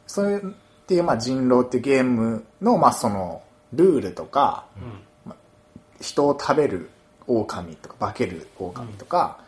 [0.08, 0.40] それっ
[0.92, 4.66] ていう、まあ、人狼ってゲームの、まあ、その、ルールとか、
[6.02, 6.90] 人を食べる
[7.28, 9.40] 狼とか、化ける狼とか、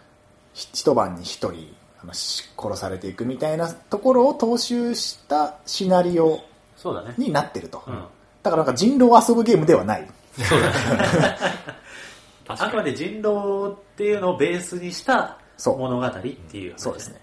[0.54, 1.76] ひ一晩に一人、
[2.14, 6.40] 殺されていくみたいなところを踏襲したシナリオ
[6.78, 7.14] そうだね。
[7.18, 7.84] になってると。
[7.88, 8.04] うん。
[8.42, 10.08] だからなんか人狼を遊ぶゲームではない。
[12.48, 15.80] あくまで人狼っていうのをベースにしたそう。
[15.80, 17.22] 物語っていう話そうですね。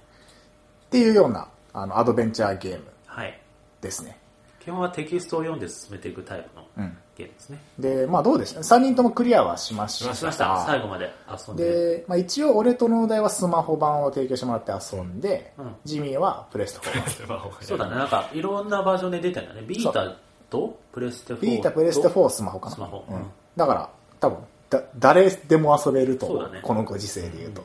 [0.86, 3.40] っていうような、あの、アドベンチャーゲームはい。
[3.80, 4.18] ですね。
[4.60, 6.96] 基本はテキストを読んで進めていくタイプのうん。
[7.16, 10.14] ゲームですね、で、まあどうでした ?3 人ともクリアはしました。
[10.14, 11.64] しました最後まで遊んで。
[11.64, 15.74] で、まあ、一応俺と農大はスマホ版を提供してもらって遊んで、うん。
[15.84, 17.96] ジミーはプレステ4版そうだね。
[17.96, 20.16] なんかいろんなバージョンで出てるんだねビータ
[20.48, 22.76] とプレステ4とビータプレステ4スマホかな。
[22.76, 23.04] スマホ。
[23.08, 23.16] うん。
[23.16, 23.26] うん。
[23.56, 24.38] だから多分
[24.70, 26.60] だ誰でも遊べるとね。
[26.62, 27.64] このご時世で言うと、っ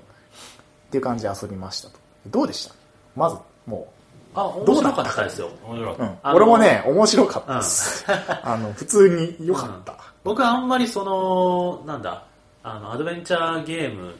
[0.91, 1.99] ていう感じで遊びましたと。
[2.27, 2.75] どうでした？
[3.15, 3.87] まずも
[4.33, 5.49] あ面白かったですよ。
[5.67, 6.29] う、うん面白かった。
[6.29, 8.05] あの俺もね面白かったです、
[8.43, 12.25] あの普通に良かった、僕はあんまりそのなんだ
[12.63, 14.15] あのアドベンチャーゲーム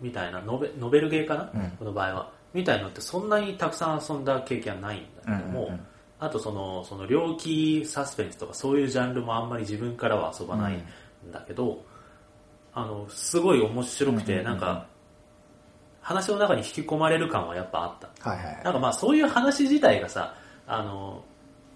[0.00, 1.70] みたいなノベノベルゲーかな、うん。
[1.78, 2.40] この場合は。
[2.52, 5.86] みたいのってそんなにたくさん遊んだ経験はないんだけども、うんうんうん。
[6.18, 10.82] あとそのその猟奇サスペンスとかそういうジャンルもあんまり自分からは遊ばないん
[11.32, 11.84] だけど、
[12.72, 14.52] あのすごい面白くて、うんうんうん。
[14.52, 14.86] なんか
[16.00, 18.30] 話の中に引き込まれる感はやっぱあった。
[18.30, 18.64] はいはいはい。
[18.64, 20.34] なんかまあそういう話自体がさ
[20.66, 21.24] あの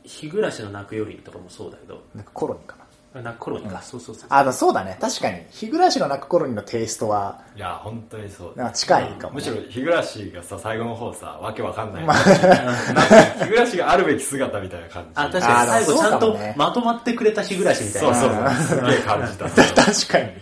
[0.05, 2.03] 日暮らしの泣くよりとかもそうだけど。
[2.15, 2.85] なんかコロニーかな。
[3.23, 3.83] 泣く頃にか、うん。
[3.83, 4.97] そうそうそうあだそうだね。
[5.01, 5.41] 確かに。
[5.51, 8.59] 日暮らしの泣くコロニーのテイストはいや本当にそう。
[8.59, 9.35] なんか近いかも、ね。
[9.35, 10.03] むしろ日暮が
[10.43, 12.17] さ最後の方さわけわかんない、まあ。
[13.45, 15.11] 日暮があるべき姿みたいな感じ。
[15.15, 15.71] あ確かに。
[15.71, 18.15] 最後ちゃんとまとまってくれた日暮らしみたいな。
[18.15, 19.45] そうそうあーすげえ感じた。
[19.85, 20.33] 確かに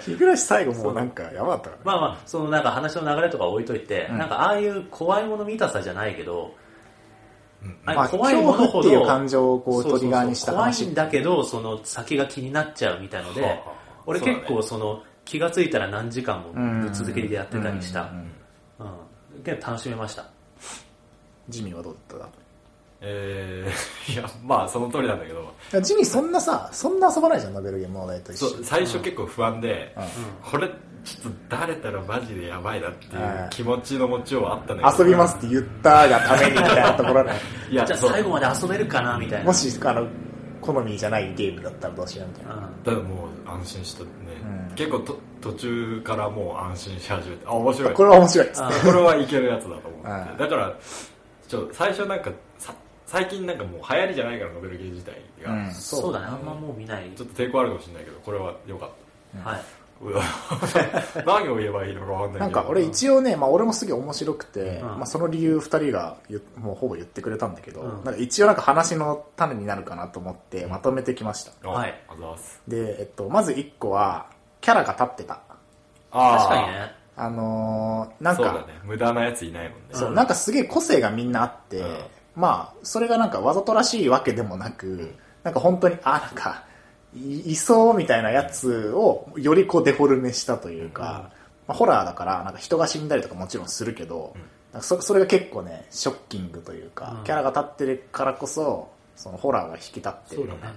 [0.00, 1.82] 日暮らし最後もうなんかやばかったからね。
[1.84, 4.18] まあまあそのなんか話の流れとか置いといて、うん。
[4.18, 6.54] なんかああいう怖いもの見たさじゃないけど、
[7.86, 13.62] あまあ、怖いもの恐ほど怖っていう感情をこうトリガーにした怖話いんだけどその先が気になっちゃうみたいので、
[14.06, 18.10] 俺結構その気がついたら何時間もぶっ続けでやってたりした、
[18.78, 19.60] うん。
[19.60, 20.26] 楽しめました
[21.48, 22.28] ジミーはどうだっ
[23.04, 25.52] えー、 いやまあその通りなんだけど。
[25.70, 28.48] たジミーそんなさそんな遊ばないじゃんノベルゲームの題と一緒。
[28.62, 30.50] 最初結構不安で、うん。
[30.50, 30.68] これ
[31.04, 33.46] ちょっと誰たらマジでやばいなっていはい。
[33.46, 35.04] う気持ちの持ちようはあったんだけど。
[35.04, 37.30] 遊びますって言ったがためにみたいなところで
[37.70, 39.44] いやじゃあ最後まで遊べるかなみたいな。
[39.46, 40.06] もしあの
[40.60, 42.82] 好みじゃないゲームだったらどうしようみたいな、うん。
[42.84, 44.08] だからもう安心したね、
[44.68, 44.74] うん。
[44.76, 47.94] 結構と途中からもう安心し始めてあ面白い。
[47.94, 50.22] これは面白いっつっこれはいけるやつだと思うん。
[50.22, 50.72] ってだから
[51.48, 52.72] ちょ最初なんかさ
[53.06, 55.72] 最近なんかもう流行りじゃないからノベルゲー自体が、うん。
[55.72, 56.26] そうだね。
[56.26, 57.10] あんまもう見ない。
[57.16, 58.90] ちょっと抵抗あるかもしれないけどこれは良かっ
[59.44, 59.56] はい。
[59.56, 59.62] た
[60.04, 60.24] うわ
[61.24, 62.40] 何を言えばいいのか分かんないけど。
[62.40, 64.86] なんか俺一応ね、まあ、俺もすげえ面白くて、うん。
[64.98, 68.04] まあ、その理由2人が言うもうほぼ言ってくれたんだけど、うん。
[68.04, 71.94] なんか一応なんか話の種になるかなと思ってまとめてきました、あはい。
[72.08, 72.60] あざーす。
[72.66, 74.26] で、えっと、まず1個は
[74.60, 75.40] キャラが立ってた。
[76.10, 76.38] あー。
[76.38, 77.02] 確かにね。
[77.14, 78.80] あのーなんかそうだね。
[78.84, 79.84] 無駄なやついないもんね。
[79.92, 81.96] そう、うんなんかすげえ個性がみんなあって、うん
[82.34, 86.64] まあ、それがなんかわざとらしいわけでもなく、なんか本当に、あ、なんか、
[87.14, 91.30] いいそうみたいなやつをよりこうデフォルメしたというか、
[91.66, 94.34] まあ、ホラーだからなんか人が死んだりとかもちろんするけど、
[94.72, 97.24] なんかそそれが結構ね、ショッキングというか、うん。
[97.24, 100.72] キャラが立ってるからこそ、そのホラーが引き立ってるような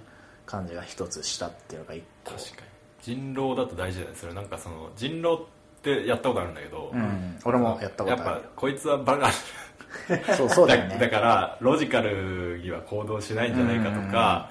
[0.46, 2.32] 感じが一つしたっていうのが一個。
[2.32, 2.76] 確かに。
[3.02, 4.18] 人狼だと大事だよね。
[4.20, 5.48] それなんかその人狼っ
[5.82, 8.24] てやったことあるんだけど、うん、俺もやったことある。
[8.24, 9.30] やっぱこいつはバカ
[10.36, 11.08] そうそうだよだね。
[11.08, 14.50] からロジカルには行動しないんじゃないかとか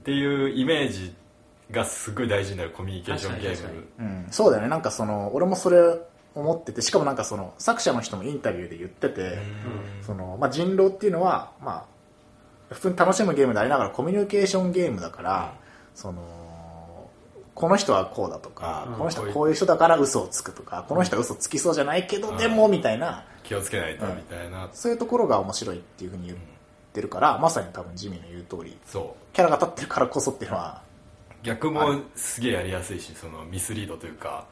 [0.00, 1.14] っていうイメージ
[1.70, 3.84] がすごい大事になるコミュニケーションゲーム。
[3.98, 4.68] うん、そうだよね。
[4.68, 5.78] なんかその俺もそれ
[6.34, 9.38] 思っててしかもなんかその作者の人もインタビューで言ってて、
[10.02, 11.86] そのまあ、人狼っていうのは、ま
[12.70, 15.54] あ、普通に楽しむゲームでありながらコミュニケーションゲームだから、
[15.94, 16.22] その
[17.54, 18.94] この人はこうだとか、うん。
[18.94, 22.36] この人はこういう人だから嘘をつくとか、この人は嘘つきそうじゃないけど、うん。
[22.38, 26.38] でもみたいな気をつけないとみたいな、そういうところが面白いっていうふうに言っ
[26.92, 29.34] てるから、まさに多分ジミーの言う通りそう。
[29.34, 30.82] キャラが立ってるからこそっていうのは
[31.42, 34.46] 逆もすげえやりやすいしそのミスリードというか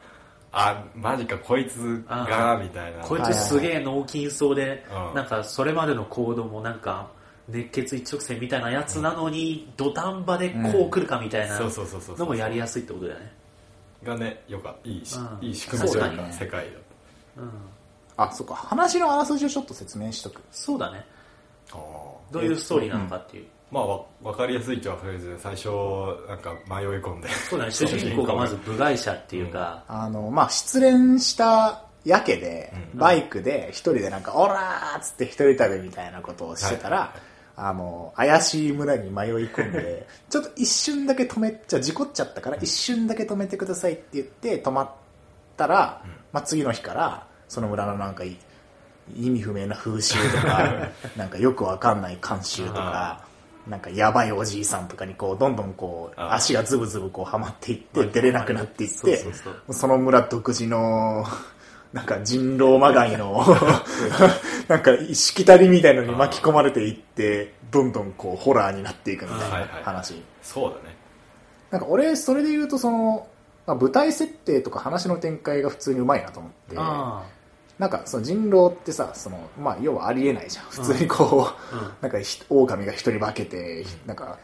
[0.51, 3.03] あマジかこいつがみたいな。
[3.03, 5.15] こいつすげえ脳筋そうで、うん。
[5.15, 7.09] なんかそれまでの行動もなんか
[7.47, 13.31] 熱血一直線みたいなやつなのに、土壇場でこう来るかみたいなそうそうそうそうのもやりやすいってことだよね。
[14.03, 15.47] がねよかったいいし、うん。
[15.47, 16.71] いい仕組みというか世界だ
[17.37, 17.51] うん。
[18.23, 18.55] あそっか。
[18.55, 20.41] 話のあらすじをちょっと説明しとく。
[20.51, 21.05] そうだね。
[21.71, 21.75] あ
[22.31, 23.45] どういうストーリーなのかっていう。
[23.71, 25.29] まあわ分かりやすいっちゃ分かりやすい。
[25.39, 25.67] 最初
[26.27, 27.29] なんか迷い込んで。
[27.29, 27.71] そうだね。
[27.71, 32.99] 主人公がまず部外者っていうか、あの、まあ、失恋したやけで、うん。
[32.99, 44.91] バイクで一人でなんか、オラーっつって一人旅みたいなことをしてたら、はいはいあの、怪しい村に迷い込んで、 ちょっと一瞬だけ止め、じゃあ事故っちゃったから、一瞬だけ止めてくださいって言って止まっ
[45.57, 48.37] たら、まあ、次の日から、その村のなんかい
[49.13, 50.87] 意味不明な風習とか、
[51.17, 53.25] なんかよくわかんない慣習とか、
[53.67, 59.25] なんかやばいおじいさんとかにこう、どんどんこう、足がズブズブこうはまっていって、出れなくなっていって、
[59.69, 61.25] その村独自の、
[61.91, 63.45] なんか人狼まがいの、
[64.69, 70.23] なんかしきたりみたいのに巻き込まれていって、どんどんこうホラーになっていくみたいな話。
[70.41, 70.95] そうだね。
[71.69, 73.27] なんか俺、それで言うとその、
[73.67, 77.23] まあ、舞台設定とか話の展開が普通にうまいなと思って、あ
[77.81, 80.65] なんかその人狼ってさ、その、まあ要はありえないじゃん。
[80.65, 84.37] 普通にこう、うんなんかひ狼が一人化けて、なんか、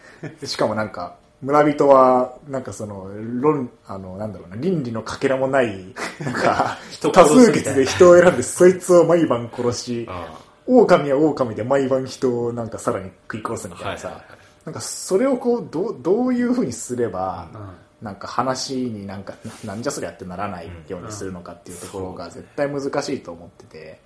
[0.43, 17.57] しかもなんか、村人は、なんかその、論、あの、なんだろうな、倫理のかけらもない、なんか、人多数決で人を選んで、そいつを毎晩殺し、あ狼は狼で毎晩人をなんかさらに食い殺すみたいなさ、はいはいはいなんかそれをこう、どう、どういう風にすれば、あ。
[17.57, 17.86] うん。
[18.01, 19.33] なんか話になんか、
[19.63, 23.99] ななんじゃそりゃってならないようにするのかっていうところが絶対難しいと思ってて。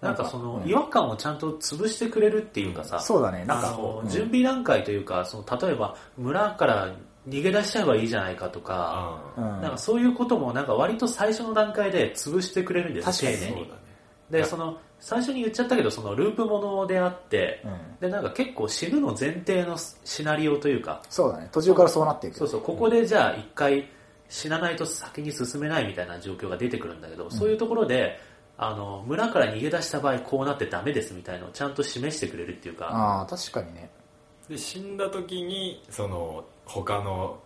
[0.00, 0.68] なんかそのうん。
[0.68, 4.08] 違和感をちゃんと潰してくれるっていうかさ、そうだね、なんかうん。
[4.08, 6.94] 準備段階というか、その例えば村から
[7.28, 9.62] 逃げ出しちゃえばいいじゃないかとか、あうん。
[9.62, 13.56] なんかそういうこともなんか割と最初の段階で潰してくれるんです確かに丁寧に。
[13.56, 13.80] そうだね。
[14.30, 18.00] でその最初に言っちゃったけどそのループものであって、うん。
[18.00, 22.38] でなんか結構死ぬの前提のシナリオというかそうだね、途中からそうなっていく。
[22.38, 22.60] そうそう。
[22.60, 23.88] ここでじゃあ一回
[24.28, 28.16] 死なないと先に進めないみたいな状況が出てくるんだけど、そういうところで
[28.56, 32.86] あの村から逃げ出した場合こうなってダメですみたいのをちゃんと示してくれるっていうか。
[32.86, 33.90] ああ、確かにね。
[34.48, 37.41] で死んだ時にその他の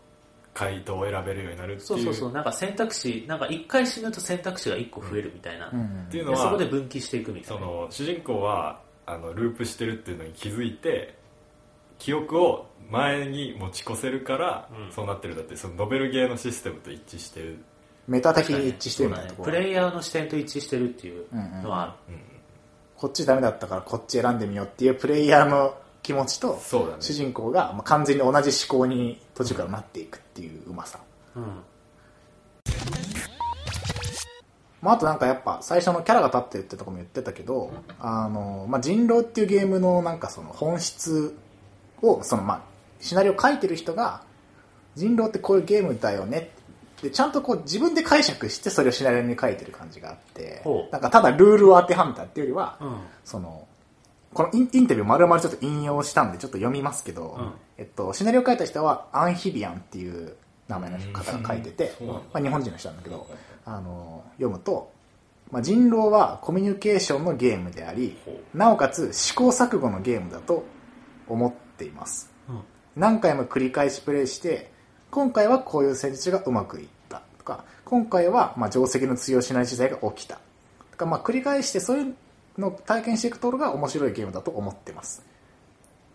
[0.57, 1.87] 回答を選べるようになるっていう。
[1.87, 2.33] そうそうそう。
[2.33, 6.05] なんか選択肢なんか一回死ぬと選択肢が一個増えるみたいな、うん。
[6.09, 7.67] っていうのはでそこで分岐していくみたそいな。
[7.67, 11.19] の主人公はあのループしてるっていうのに気づいて
[11.99, 14.93] 記憶を前に持ち越せるから、うん。
[14.93, 15.57] そうなってるんだって。
[15.57, 17.59] そのノベルゲーのシステムと一致してる、
[18.09, 19.53] メタ的に一致してるみたいなところ。
[19.53, 21.27] プレイヤーの視点と一致してるっていう
[21.63, 22.21] のはある、うん、
[22.97, 26.63] こっちダメだったからこっち選んでみようっていうプレイヤーの気持ちと、
[27.01, 31.01] 主人公がまあ完全に同じ思考に途中からなっていくっていううまさ。
[31.35, 31.43] うん。
[34.81, 41.37] まあ、あとなんかやっぱ最初のキャラが立ってるってとこも言ってたけど、あの、まあ、人狼っていうゲームのなんかその本質
[42.03, 42.61] を、そのまあ、
[43.01, 44.23] シナリオ書いてる人が
[44.95, 46.53] 人狼ってこういうゲームだよね。
[47.03, 52.97] でちゃんとこう自分で解釈してそれをシナリオに書いてる感じがあってなんかただルールを当てはめたっていうよりは、うん。
[53.25, 53.67] その
[54.37, 57.53] このインインタビュー丸々ちょっと引用したんでちょっと読みますけど、うん。
[57.79, 60.37] えっと、シナリオ書いた人はアンヒビアンっていう
[60.69, 63.27] 名前の方が書いてて、まあ、日本人の人なんだけど
[63.65, 64.93] あの読むと、
[65.51, 70.67] まあ、人狼はコミュニケーションのゲームでありほなおかつ試行錯誤のゲームだと
[71.29, 72.31] 思っています。
[72.51, 72.61] うん。
[72.95, 74.71] 何回も繰り返しプレイして
[75.11, 80.41] 今回はこういう戦術がうまくいったとか今回はまあ定石の通用しない事態が起きた
[80.91, 82.15] とかまあ繰り返してそういう
[82.59, 85.25] のを体験していくところが面白いゲームだと思ってます。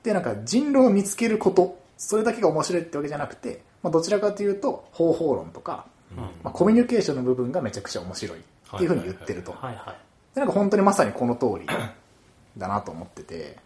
[0.04, 6.18] でなんか人狼を見つけることそれだけが面白いってわけじゃなくて、まあ、どちらかというと方法論とか、うん。
[6.18, 8.42] まあ、コミュニケーションの部分がめちゃくちゃ面白いっ
[8.78, 9.52] ていうふうに言ってると。
[9.52, 10.36] はいはい。
[10.36, 11.68] でなんか本当にまさにこの通り
[12.58, 13.58] だなと思ってて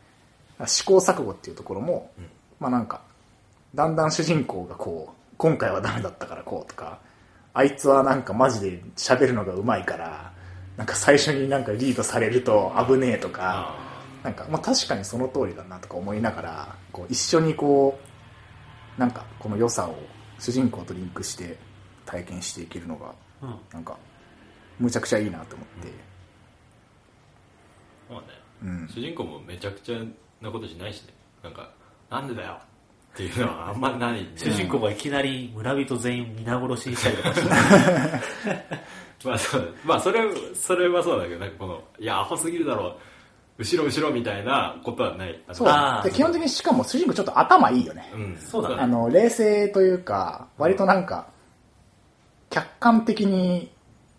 [0.66, 2.12] 試行錯誤っていうところも、
[2.60, 3.02] まあなんか
[3.74, 7.00] だんだん主人公がこう今回はダメだったからこうとか
[7.54, 10.32] あいつはなんかマジで喋るのがうまいから
[10.78, 13.76] なんか最初になんかリードされると危ねえとか
[14.24, 18.00] なんかまあ確かにその通りだなとか思いながらこう一緒にこ
[18.98, 19.98] うなんかこの良さを
[20.40, 21.58] 主人公とリンクして
[22.06, 23.56] 体験していけるのがうん。
[23.72, 23.98] なんか
[24.80, 25.92] むちゃくちゃいいなと思って、
[28.10, 28.28] まあね。
[28.64, 30.00] うん、主人公もめちゃくちゃ
[30.42, 31.14] なことしないしね。
[31.44, 31.72] なんか
[32.10, 32.58] なんでだよ
[33.14, 37.50] っていうのはあんまないんで主人公がいきなり村人全員皆殺しにしたりとかして
[39.26, 40.22] まあそうまあそれ
[40.54, 42.96] それはそうだけどなんかこのいやアホすぎるだろう。
[43.58, 45.40] 後ろ後ろみたいなことはない。
[45.54, 45.68] そう。
[45.70, 46.04] あー。
[46.04, 48.38] で基本的にしかも主人公ちょっと頭いいよね、うん。
[48.38, 48.76] そうだね。
[48.80, 51.28] あの冷静というか割となんか
[52.50, 53.72] 客観的に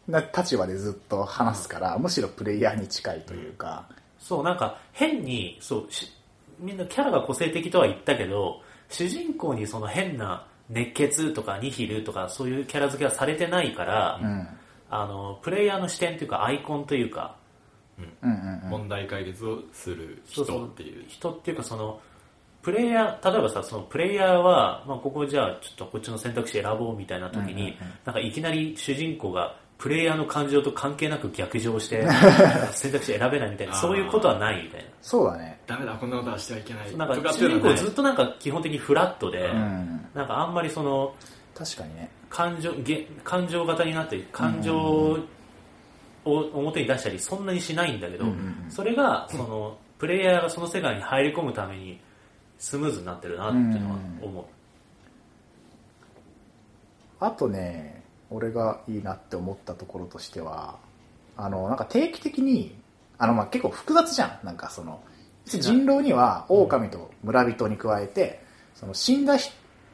[0.08, 3.88] な立場でずっと話すからむしろプレイヤーに近いというか、
[4.18, 6.10] そうなんか変にそうし
[6.58, 14.48] みんなキャラが個性的とは言ったけど主人公にその変な熱血とかニヒルとかそういうキャラ付けはされてないから、うん、
[14.90, 17.36] あのプレイヤーの視点というかアイコンというか
[17.98, 18.30] うん。
[18.30, 21.04] うんうん問題解決をする人っていう。
[21.08, 22.00] 人っていうかその
[22.62, 27.74] プレイヤー例えばさそのプレイヤーは、まあ、ここじゃあちょっとこっちの選択肢選ぼうみたいな時に、うんうんうん。
[28.04, 32.04] なんかいきなり主人公がプレイヤーの感情と関係なく逆上して
[32.72, 35.60] 選択肢選べないみたいなそういうことはないみたいそうだね。
[35.66, 36.96] ダメだこんなことはしてはいけない。
[36.96, 40.08] ななんか主人公ずっとなんか基本的にフラットで、うん。
[40.14, 41.14] なんかあんまりその
[41.54, 45.18] 確かにね感情げ感情型になって感情を
[46.24, 48.70] 表に出したりそんなにしないんだけど、うんうんうん。
[48.70, 52.00] それがそのプレイヤーがその世界に入り込むために
[52.58, 54.44] スムーズになってるなっていうのは思う、
[57.20, 60.78] あとね俺がいいなって思ったところとしては
[61.36, 62.74] あのなんか定期的に
[63.18, 64.46] あのまあ結構複雑じゃん。
[64.46, 65.00] なんかその
[65.44, 68.42] 人狼には狼と村人に加えて
[68.74, 69.50] その死んだひ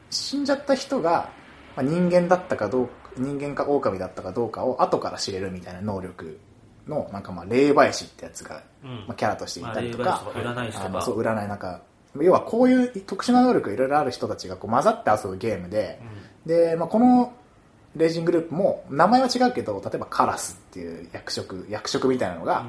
[0.09, 1.31] 死んじゃった人が、
[1.75, 6.39] まあ、人間だったかどう人間か狼だったかどうかを後から知れるみたいな能力
[6.87, 8.89] のなんかまあ霊媒師ってやつが、うん。
[8.89, 11.01] まあ、キャラとしていまあたりとか、占い師とか。
[11.01, 11.81] そう占いなんか
[12.19, 15.99] 要はこういう特殊な能力がいろいろある人たちがこう混ざって遊ぶゲームで、
[16.45, 17.33] で、まあ、この
[17.95, 22.65] レイジングループも名前は違うけど例えばカラスっていう役職役職みたいなのが、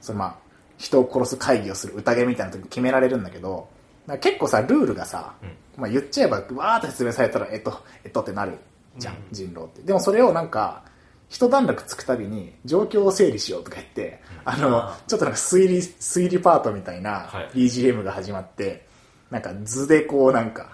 [0.00, 0.36] そのまあ
[0.78, 3.68] 人を殺す会議をする宴みたいな時に決められるんだけど
[4.06, 5.34] なんか結構さルールがさ、
[5.76, 8.58] まあ、言っちゃえばわーって説明されたらえっとえっとってなる
[8.98, 9.22] じゃん、うん。
[9.32, 9.82] 人狼って。
[9.82, 10.84] でもそれをなんか
[11.28, 17.58] 一段落つくたびに状況を整理しようとか言って、あのあちょっとなんか推理推理パートみたいなはい。
[17.58, 18.86] BGM が始まって、
[19.30, 20.70] なんか図でこうなんか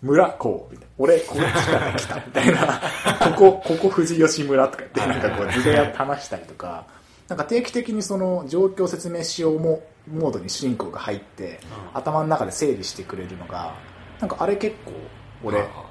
[0.00, 0.94] 村こうみたいな。
[0.98, 2.80] 俺こっちから来たみたいな。
[3.36, 6.86] ここここ富士吉村とか言ってなんかこう図で話したりとか
[7.28, 11.60] なんか定期的にその状況説明しようもモードに主人公が入って、
[11.92, 11.98] うん。
[11.98, 13.74] 頭の中で整理してくれるのが
[14.20, 14.92] なんかあれ結構
[15.42, 15.84] 俺はあは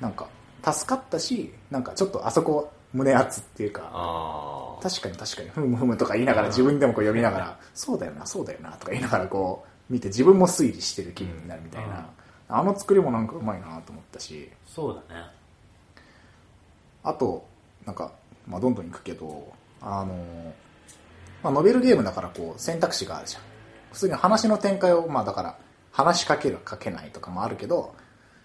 [0.00, 0.28] なんか
[0.62, 12.08] 助かったしなんかちょっとあそこ胸熱っていうか確かに確かにふむふむとか言いながら自分でもこう読みながらそうだよなそうだよなとか言いながらこう見て自分も推理してる気分になるみたいな、
[12.48, 14.48] あの作りもなんかうまいなと思ったし。
[14.66, 15.22] そうだね。
[17.02, 17.44] あと
[17.84, 18.12] なんか、
[18.46, 20.14] まあ、どんどんいくけどあの、
[21.42, 23.42] まあ、ノベルゲームだからこう選択肢があるじゃん。
[23.92, 25.58] 普通に話の展開をまあだから
[25.90, 27.94] 話しかけるかけないとかもあるけど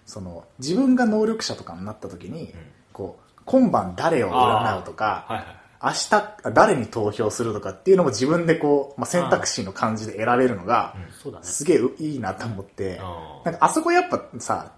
[0.04, 2.52] その自分が能力者とかになった時に、
[2.92, 5.44] こう今晩誰を占うとか
[5.82, 10.96] 明日誰に投票するとかっていうのも自分でこう、まあ、選択肢の感じで選べるのが
[11.42, 13.00] すげえいいなと思って。
[13.44, 14.72] なんかあそこやっぱさ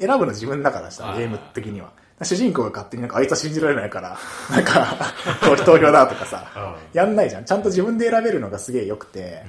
[0.00, 1.18] 選ぶの自分だからさはい。
[1.18, 1.92] ゲーム的には
[2.22, 4.16] 主人公が勝手になんかあいつは信じられないから
[4.50, 4.96] なんか
[5.40, 7.44] 投投票だとかさやんないじゃん。
[7.44, 9.44] ちゃんと自分で選べるのがすげえ良くて。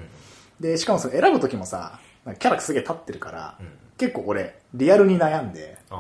[0.60, 2.00] でしかもその選ぶ時もさ
[2.38, 3.58] キャラすげえ立ってるから
[3.98, 5.96] 結構俺リアルに悩んで、あ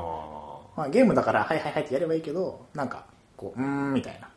[0.75, 3.05] まあ、ゲームだからはいはいはいってやればいいけどなんか
[3.37, 4.29] こううーんみたいな。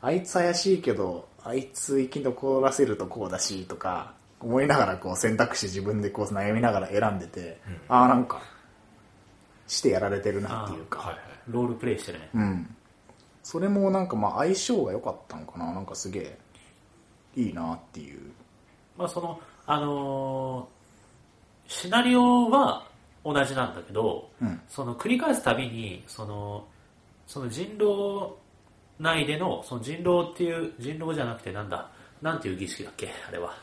[0.00, 7.58] あいつ怪しいけどあいつ生き残らせるとこうだしとか思いながらこう選択肢自分でこう悩みながら選んでて、
[7.88, 8.42] ああなんか
[9.66, 12.30] してやられてるなっていうか、あはいはいロールプレイしてるね。
[12.34, 12.76] うん。
[13.42, 15.72] それもなんかまあ相性が良かったのかな。
[15.72, 16.38] なんかすげえ
[17.36, 18.32] いいなっていう。
[18.96, 20.74] まあその、あのー
[21.68, 22.86] シナリオは
[23.24, 24.60] 同じなんだけど、うん。
[24.68, 26.66] その繰り返すたびに、その、
[27.26, 28.34] その人狼
[28.98, 31.90] 内での、その人狼っていう、人狼じゃなくてなんだ、
[32.20, 33.54] なんていう儀式だっけあれは。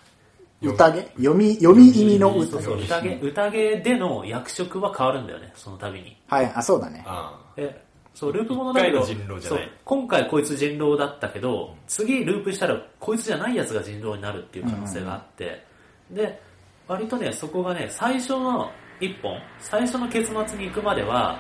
[0.62, 1.04] 宴？
[1.18, 6.16] 読み、読み意味の歌そうそう、宴、宴での役職は変わるんだよね、その度に。
[6.28, 7.04] はい、あ、そうだね。
[7.08, 7.84] あえ、
[8.14, 15.66] そう、ループものだけど、そう今回こいつ人狼だったけど、次ループしたらこいつじゃないやつが人狼になるっていう可能性があって、
[16.12, 16.42] で、
[16.88, 21.40] 割とね、そこがね、最初の一本、最初の結末に行くまでは、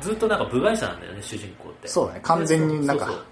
[0.00, 1.88] ずっとなんか部外者なんだよね、主人公って。
[1.88, 2.20] そうだね。
[2.22, 3.24] 完全になんかそうそう、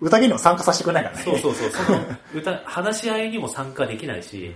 [0.00, 1.22] 宴にも参加させてくれないからね。
[1.22, 2.00] そうそうそう、その
[2.34, 4.54] 歌、話し合いにも参加できないし、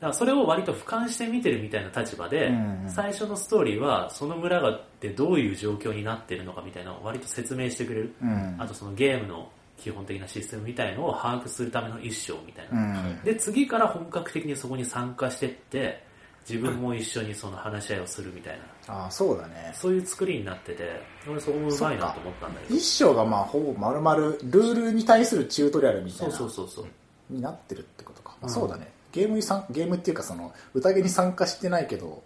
[0.00, 8.14] だからそれを割と俯瞰して見てるみたいな立場で、うんうん最初のストーリーはその村がでどういう状況になってるのかみたいなのを割と説明してくれる。
[8.20, 12.80] うんあとそのゲームの基本的なシステムみたいのを把握するための一章みたいな。
[12.80, 13.20] うん。
[13.24, 16.04] で、次から本格的にそこに参加してって、
[16.48, 19.72] 自分も一緒にその話し合いをするみたいな、あ、そうだね。
[19.74, 22.74] そういう作りになってて、俺そこもうまいなと思ったんだけど。
[22.74, 26.86] 一章がまあほぼ丸々ルールに対するチュートリアルみたそいうなそうそうそう。
[27.30, 28.50] になってるってことか、うん。
[28.50, 28.92] そうだね。
[29.12, 32.22] ゲームに参ゲームっていうかその宴に参加してないけど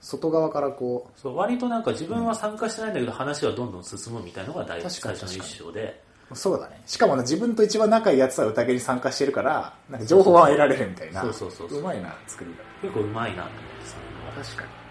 [0.00, 6.02] 外側からこそう割となんか自分は参加してないんだけど話はどんどん進むみたいのが大確かに最初の一章で。
[6.28, 6.82] うそうだね。
[6.86, 11.22] しかもね自分と一番仲いいやつは宴に参加してるからなんか情報は得られるみたいな。
[11.22, 11.82] そうそうそうそう。
[11.82, 12.50] まいな作り
[12.82, 14.85] 結構うまいなと思ってそういうのはが確かに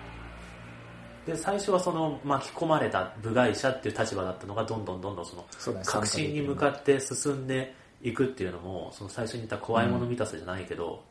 [1.25, 5.45] で最初はその巻き込まれた部外者っていう立場だったのがどんどんどんどんその
[5.83, 7.73] 革新に向かって進んで
[8.03, 11.03] いくっていうのもその最初に言った怖いもの見たさじゃないけど、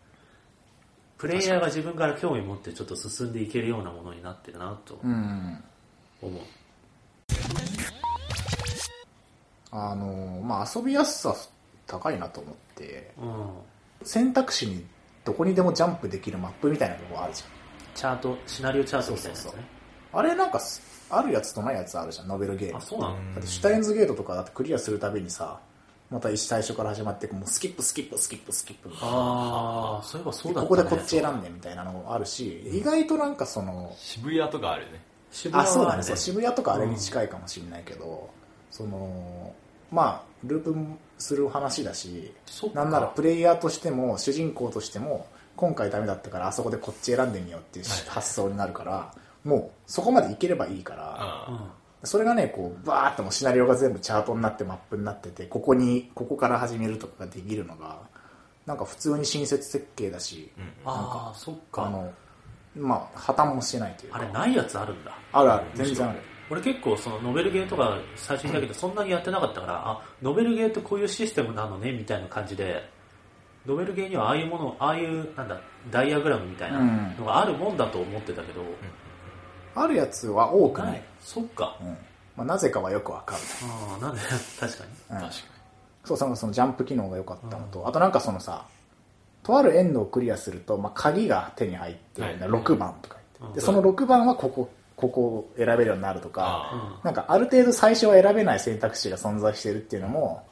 [1.19, 5.65] プレイヤーが自分から興味持ってちょっと進んでいけるようなものになってるなとうん。
[6.23, 6.43] 思う、
[9.73, 11.35] あのまあ遊びやすさ
[11.87, 13.51] 高いなと思ってうん、
[14.03, 14.85] 選択肢に
[15.25, 17.43] どこにでもジャンプできるマップみたいなとこあるじ
[17.95, 19.43] チャートシナリオチャートみたいなやつね。
[19.43, 19.74] そうそうゃん
[20.17, 22.79] あれなんかすあるやつとないやつあるじゃんノベルゲーム。
[22.79, 23.35] あそうなの、うん。
[23.35, 25.59] だってシュタインズゲートとかだってクリアするたびにさ
[26.11, 29.17] また最初から始まってもうスキップスキップスキップスキップみたいな。
[29.17, 35.01] ああそういえばそうだね、ここでこっち選んでみたいなのもあるし、意外となんかその渋谷とかあるよね。
[35.33, 38.31] 渋谷はあそうだねねそう渋谷とかあれに近いかもしれないけど、
[38.71, 39.53] その
[39.91, 40.77] まあループ
[41.19, 42.33] する話だし
[42.75, 47.99] なんならプレイヤーとしても主人公としても今回ダメだったからあそこでこっち選んでみようっていうはい。
[48.09, 49.12] 発想になるから、
[49.45, 52.07] もうそこまでいければいいから、あうん。
[52.07, 58.01] それがね、こう、バーっともうシナリオが全部チャートになってマップになってて、ここに、ここから始めるとかができるのが、
[58.66, 60.64] なんか普通に親切設計だし、うん。
[60.84, 61.86] ああそっか。
[61.86, 62.12] あの、
[62.74, 64.18] まあ、破綻もしてないというか。
[64.18, 65.12] あれないやつあるんだ。
[65.32, 66.18] あるある、全然ある。
[66.51, 72.86] 俺結構そのノベルゲーとか最初にだけどそんなにやってなかったから、あノベルゲーってこういうシステムなのねみたいな感じで
[73.66, 75.59] ノベルゲーにはああいうものああいうなんだ
[75.90, 76.80] ダイアグラムみたいな
[77.18, 78.61] のがあるもんだと思ってたけど、
[79.75, 81.01] あるやつは多くなないい。
[81.20, 81.77] そっか。
[81.81, 81.89] うん。
[82.37, 83.41] まあ、なぜかはよくわかんあ
[83.97, 84.20] あなんで
[84.59, 84.91] 確かに。
[85.11, 85.16] うん。
[85.16, 85.33] 確か
[86.05, 88.64] そう、そのそのジャンプ機能が良かったのと、あとなんかそのさ、
[89.43, 92.37] とあるエンドをクリアすると、まあ、鍵が手に入って、はい。
[92.37, 93.66] 6番とか言って、で、うん。
[93.66, 100.47] その6番はここ、ここを選べるようになるとか、あなんかある程度最初は選べない選択肢が存在してるっていうのも、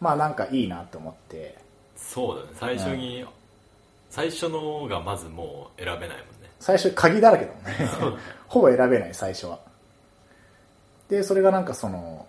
[0.00, 1.56] まあなんかいいなと思って、
[1.96, 2.48] そうだね。
[2.54, 3.24] 最初に、
[4.10, 8.18] 最初のがまずもう選べないもんね最初鍵だらけだもんね。
[8.48, 9.58] ほぼ選べない最初は。
[11.10, 12.24] で、それがなんかその、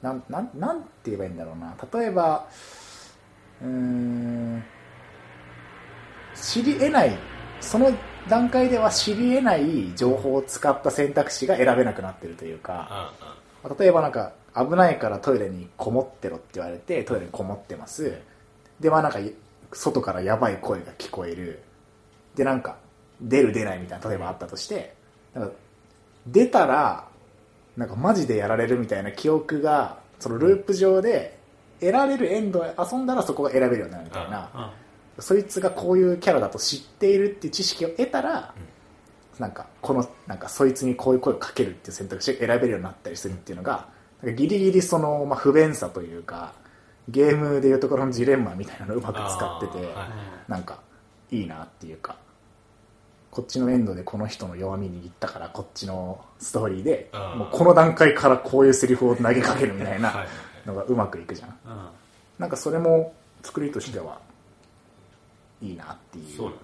[0.00, 1.74] なん、なん、なんて言えばいいんだろうな。
[1.92, 2.46] 例えば、
[3.60, 4.64] うーん、
[6.36, 7.18] 知り得ない、
[7.60, 7.90] その
[8.28, 13.12] 段階では知り得ない情報を使った選択肢が選べなくなってるというか、
[13.76, 18.16] 例えばなんか危ないからトイレにこもってろって言われてトイレにこもってます
[18.78, 19.18] でまあなんか
[19.72, 21.60] 外からやばい声が聞こえる
[22.36, 22.76] でなんか
[23.20, 24.94] 出る出ないみたいな例えばあったとして
[25.34, 25.54] なんか
[26.26, 27.08] 出たら
[27.76, 31.38] なんかマジでやられるみたいな記憶がそのループ上で
[31.80, 35.22] 得られるエンドを遊んだらそこが選べるようになるみたいなうん。
[35.22, 38.54] そいつがこういうキャラだと知っているっていう知識を得たら、
[39.38, 43.88] なんかこのなんかそいつにこういう声をかけるっていう選択肢が選べるようになったりするっていうのが
[44.22, 46.52] なんかギリギリその、まあ、不便さというか
[47.08, 49.88] ゲームでいうところのジレンマみたいなのをうまく使ってて、
[50.46, 50.80] なんか
[51.30, 52.16] いいなっていうか
[53.30, 60.26] こっちのエンドでこの人の弱みに行ったからこっちのストーリーでもうこの段階からこういうセリフを投げかけるみたいはいな
[60.66, 61.48] のがうまくいくじゃん。
[61.48, 61.88] うん。
[62.38, 64.20] なんかそれも作りとしては
[65.60, 66.36] いいなっていう。
[66.36, 66.58] そうだね。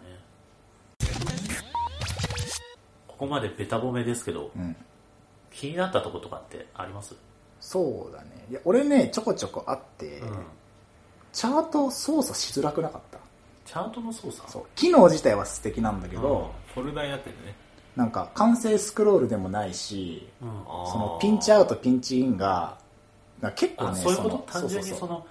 [3.07, 4.75] ここまでベタ褒めですけどうん、
[5.51, 7.15] 気になったとことかってあります？
[7.61, 8.47] そうだね。
[8.51, 10.29] いや俺ねちょこちょこあって、うん。
[11.33, 13.19] チャート操作しづらくなかった？
[13.65, 14.51] チャートの操作？
[14.51, 14.62] そう。
[14.75, 17.55] 機能自体は素敵なんだけど、フォルダになってるね。
[17.97, 20.49] なんか完成スクロールでもないしうん。
[20.91, 22.77] そのピンチアウトピンチインが
[23.55, 24.29] 結構ねあそういうこと？
[24.37, 25.27] の単純にその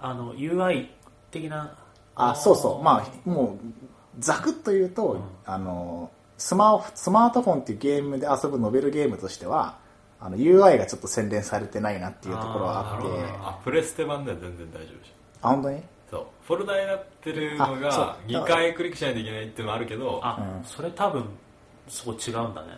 [0.00, 0.88] あの UI
[1.30, 1.76] 的な？
[2.16, 2.82] あそうそう。
[2.82, 3.58] まあもう
[4.18, 5.20] ざくっと言うと、うん。
[5.44, 9.78] あのスマホスマートフォンっていうゲームで遊ぶノベルゲームとしては
[10.20, 13.08] あの UI がちょっと洗練されてないなっていうところはあって。
[13.40, 15.12] あプレステ版では全然大丈夫でし
[15.42, 15.76] あ本当に？
[15.76, 15.80] ょ
[16.10, 16.26] そう。
[16.46, 18.30] フォルダになってるのあがそう。
[18.30, 20.64] 2回クリックしないといけないっていうのもあるけどあ、うん。
[20.64, 21.24] それ多分
[21.88, 22.68] そこ違うんだね。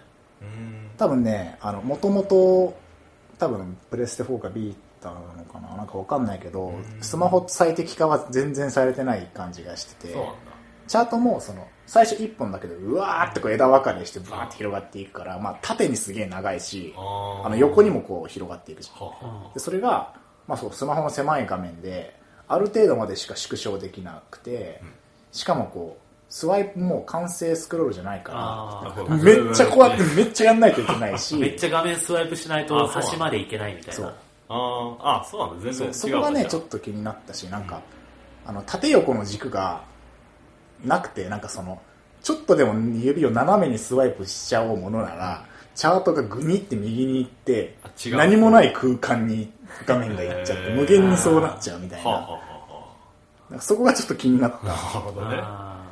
[0.42, 0.90] うん。
[0.96, 2.76] 多分ねあのもともと
[3.38, 5.76] 多分プレステ4かビータなのかな。
[5.76, 6.84] なんかわかんないけどうん。
[7.00, 10.40] スマホ最適化は全然されてない感じがしててそうなんだ。
[10.88, 19.52] チャートもその最初1本だけでうわーってこう枝分かれしてバーって広がっていくから、まあ、縦にすげえ長いしあの横にもこう広がっていくじゃん。
[19.54, 20.14] でそれが、
[20.48, 22.19] まあ、そうスマホの狭い画面で
[22.52, 24.80] ある程度までしか縮小できなくて、
[25.30, 34.06] しかもこうスワイプも完成スクロールじゃないかあらめっちゃこうやってめっちゃやんないといけないし めっちゃ画面スワイプしないと端までいけないみたいそう。
[34.06, 34.14] な
[34.48, 34.96] あー。
[35.22, 35.62] あそうなんだ。
[35.64, 37.80] 全然違うそこがねちょっとと気になったしなんか、
[38.44, 39.82] あの縦横の軸が
[40.84, 41.80] なくてなんかその
[42.22, 45.44] ちょっとでも指を斜めにスワイプしちゃおうものなら
[45.76, 48.16] チャートがグニって右に行ってあ違う。
[48.16, 49.52] 何もない空間に
[49.86, 52.10] 画面がいっちゃって無限にそうなっちゃうみたいな。
[53.50, 54.58] なんかそこがちょっと気になった。
[54.62, 55.36] あなるほどね。
[55.40, 55.84] あ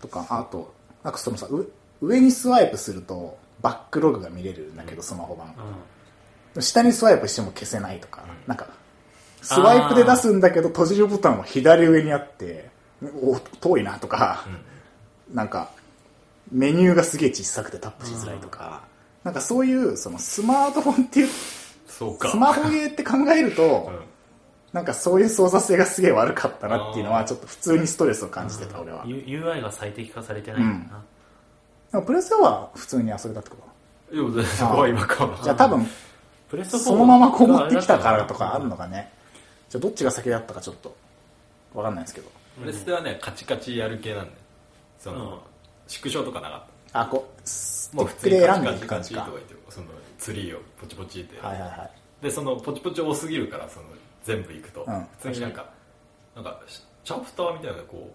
[0.00, 0.72] とかあと
[1.04, 5.48] なんかそのさう上にスワイプするとバックログが見れるんだけどスマホ版。
[5.48, 5.50] ー
[6.56, 6.62] うん。
[6.62, 8.66] 下にスワイプしても消せないとか、なんか、
[9.40, 12.70] スワイプで出すんだけど閉じるボタンは左上にあって、
[13.22, 14.44] お遠いなとか、
[15.32, 15.70] なんか、
[16.50, 18.82] メニューがすげえ小さくてタップしづらいとか、
[19.24, 21.28] なんかそういう、そのスマートフォンっていう、
[22.02, 22.28] そうか。
[22.30, 24.00] スマホゲーって考えると、うん。
[24.72, 29.04] なんかそういう操作性がすげえ悪かったなっていうのは、ちょっと普通にストレスを感じてた、俺は。
[29.06, 31.04] U- UI が最適化されてないんだな、
[31.92, 33.56] でもプレステは普通に遊べたってこ
[34.10, 35.86] といや全然そこは今かじゃあ多分、
[36.48, 39.12] プレステ4そのままこう持ってきたからとかあるのかね。
[39.68, 40.96] じゃあどっちが先だったかちょっと、
[41.74, 42.30] わかんないですけど。
[42.60, 44.32] プレステはねカチカチやる系なんで
[44.98, 45.38] その、うん。
[45.86, 47.28] 縮小とかなかっあ、こ
[47.92, 49.61] う、もう普通に選んでいチカチカチとく感じか。
[50.22, 51.90] ツリーをポチポチって、はいはいはい。
[52.22, 53.86] でそのポチポチ多すぎるからその
[54.24, 55.00] 全部いくと、うん。
[55.18, 55.66] 普通になんか
[56.36, 56.60] なんか
[57.04, 58.10] チャプターみたいなのがこ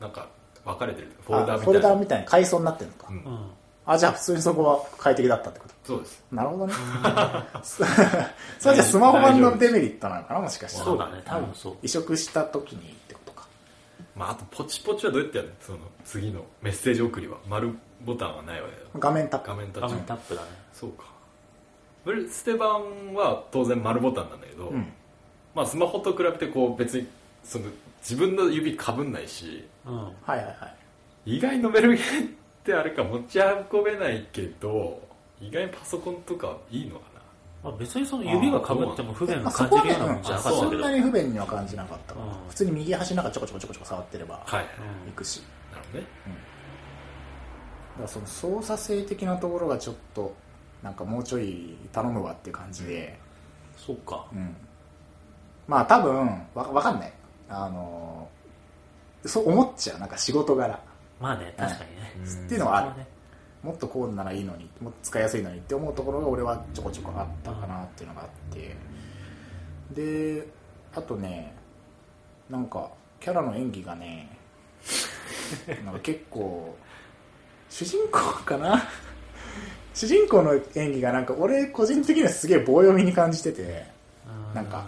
[0.00, 0.28] うなんか
[0.64, 1.08] 分かれてる。
[1.26, 1.64] フォルダあみたいな。
[1.64, 3.06] フォルダみたいな階層になってるのか。
[3.10, 3.16] うん。
[3.16, 3.50] うん。
[3.86, 5.74] あ、じゃあ普通にそこは快適だったってこと？
[5.84, 6.22] そうです。
[6.30, 6.74] なるほどね。
[7.64, 10.40] それじゃあスマホ版のデメリットなのかな？
[10.40, 10.84] もしかしたら。
[10.84, 11.22] そうだね。
[11.24, 11.76] 多分そう。
[11.82, 13.46] 移植した時にってことか。
[14.14, 15.54] まああとポチポチはどうやってやるの？
[15.62, 17.38] その次のメッセージ送りは。
[17.48, 17.74] 丸
[18.04, 18.82] ボタンはないわけだ。
[18.98, 19.48] 画面タップ。
[19.48, 20.48] 画画面タッチ面タップだね
[20.80, 21.04] そうか。
[22.04, 24.92] プレステ版は当然丸ボタンなんだけど、うん。
[25.54, 27.06] まあスマホと比べてこう別に
[27.44, 27.66] その
[28.00, 29.96] 自分の指かぶんないしうん。
[29.96, 30.52] はいはいは
[31.26, 31.36] い。
[31.36, 32.30] 意外にノベルゲーっ
[32.64, 35.02] てあれか持ち運べないけど
[35.40, 37.10] 意外にパソコンとかいいのか
[37.62, 42.20] まあ、別にその指がかぶっても不便まあを感じるようなもんじゃなかったけど、そんなに不便には感じなかったうん。
[42.48, 46.06] 普通に右端なんかちょこちょこちょこちょこ触ってればい、行くし、なるほどね。
[47.92, 50.34] だからその操作性的なところがちょっと
[50.82, 53.18] なんかもうちょい頼むわっていう感じで、
[53.76, 54.26] そうか。
[54.32, 54.56] うん。
[55.66, 57.12] まあ多分わわかんない。
[57.48, 58.28] あの
[59.26, 59.98] そう思っちゃう。
[59.98, 60.80] なんか仕事柄。
[61.20, 62.44] まあね確かにね、うん。
[62.46, 62.98] っていうのはある。
[62.98, 63.06] ね。
[63.62, 68.74] もっとこうならいいのにもっと使いやすいのにって思うところが俺はちょこちょこあったかなっていうのがあって。
[69.94, 70.48] で
[70.94, 71.54] あとね
[72.48, 74.38] なんかキャラの演技がね
[75.84, 76.74] なんか結構
[77.68, 78.82] 主人公かな？
[79.94, 83.84] 主人公の演技がなんか俺個人的にはすげえ棒読みに感じてて
[84.52, 84.84] うなんか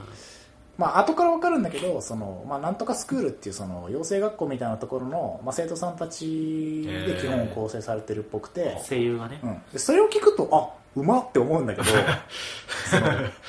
[0.78, 11.88] まあ後から分かるんだけどその、まあ、なんとかスクールっていうその養成学校みたいなところの、まあ、生徒さんたちで基本構成されてるっぽくて、声優がね、うん、でそれを聞くとあうまって思うんだけど
[12.90, 13.06] その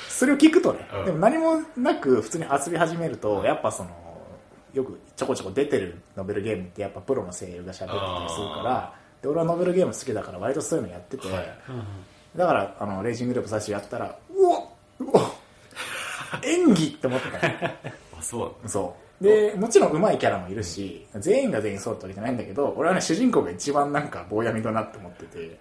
[0.08, 1.04] それを聞くとね、うん。
[1.06, 3.90] でも何もなく普通に遊び始めるとやっぱその
[4.72, 8.94] よくちょこちょこ出てるノベルゲームってやっぱプロの声優が喋ってたりするから
[9.24, 11.58] で俺はノベルゲーム好きだから割とそういうのやってて、はい。
[11.70, 11.84] うんうん
[12.36, 15.20] だからあのレイジングループ最初やったらうおうお
[16.44, 17.46] 演技って思ってた
[18.18, 18.68] あそう。
[18.68, 25.56] そで、もちろん上手いキャラもいるし、全員が全員そうってわけじゃないんだけど、俺はね、主人公が一番なんか棒闇だなって思ってて、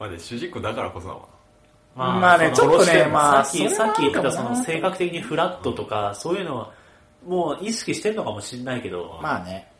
[0.00, 1.20] まあね、主人公だからこそだわ。
[1.94, 6.72] まあねそのちょっとねまあさっき、さっき言ってたその性格的にフラットとか、そういうのは、
[7.24, 9.71] もう意識してるのかもしれないけど、ままあね、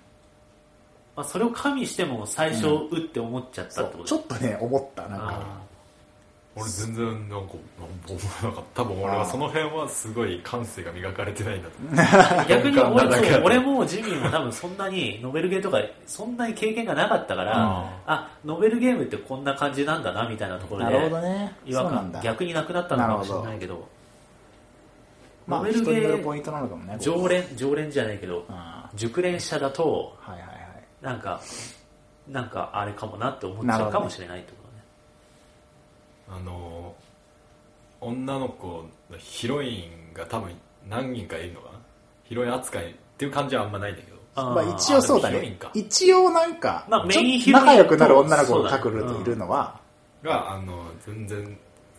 [1.16, 5.26] あ、それを加味しても最初、うって思っちゃったってことちょっとね、思った、なんか。
[5.30, 5.62] あ
[6.54, 7.54] 俺全然なんか、
[8.06, 8.82] 思わなかった。
[8.82, 11.94] 多分俺はその辺はすごい感性が磨かれてないんだと思う。
[11.96, 21.56] ー 逆に俺なんだかそう俺もジミーも多分そんなにノベルゲーとかそんなに経験がなかったから、うんあノベルゲームってこんな感じなんだなみたいなところなでるほどね。
[21.64, 22.20] 違和感。
[22.22, 23.88] 逆になくなったのかもしれないけど
[25.46, 26.96] まあ、ノベルゲーイントなのかもね。
[27.00, 30.61] 常連常連じゃないけどあ熟練者だとはいはいはい。
[31.02, 31.40] なんか
[32.28, 34.56] なんかあれかもなって思っちゃうかもしれないってこ
[36.28, 36.40] とね。
[36.40, 36.94] あの
[38.00, 40.52] 女の子のヒロインが多分
[40.88, 41.78] 何人かいるのかな？
[42.24, 44.12] ヒロイン扱いっていう感じはあんまないんだけど。
[44.34, 45.58] まあ一応そうだね。
[45.74, 49.78] 一応なんか、仲良くなる女の子が各ルートいるのは、
[50.22, 51.44] があの全然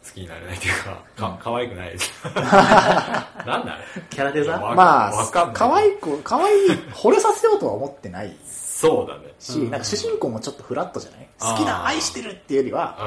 [0.04, 1.96] 好きになれないっていうかか可愛くない。
[2.34, 3.78] なんだ
[4.10, 4.58] キャラデザ？
[4.58, 8.36] まあわかんない、可愛い子、可愛い、惚れさせようとは思ってない
[8.88, 9.34] そうだね。
[9.40, 9.72] し、うん。
[9.72, 11.28] なんか主人公もちょっとフラットじゃない？
[11.40, 12.98] 好きだ、愛してるっていうよりは、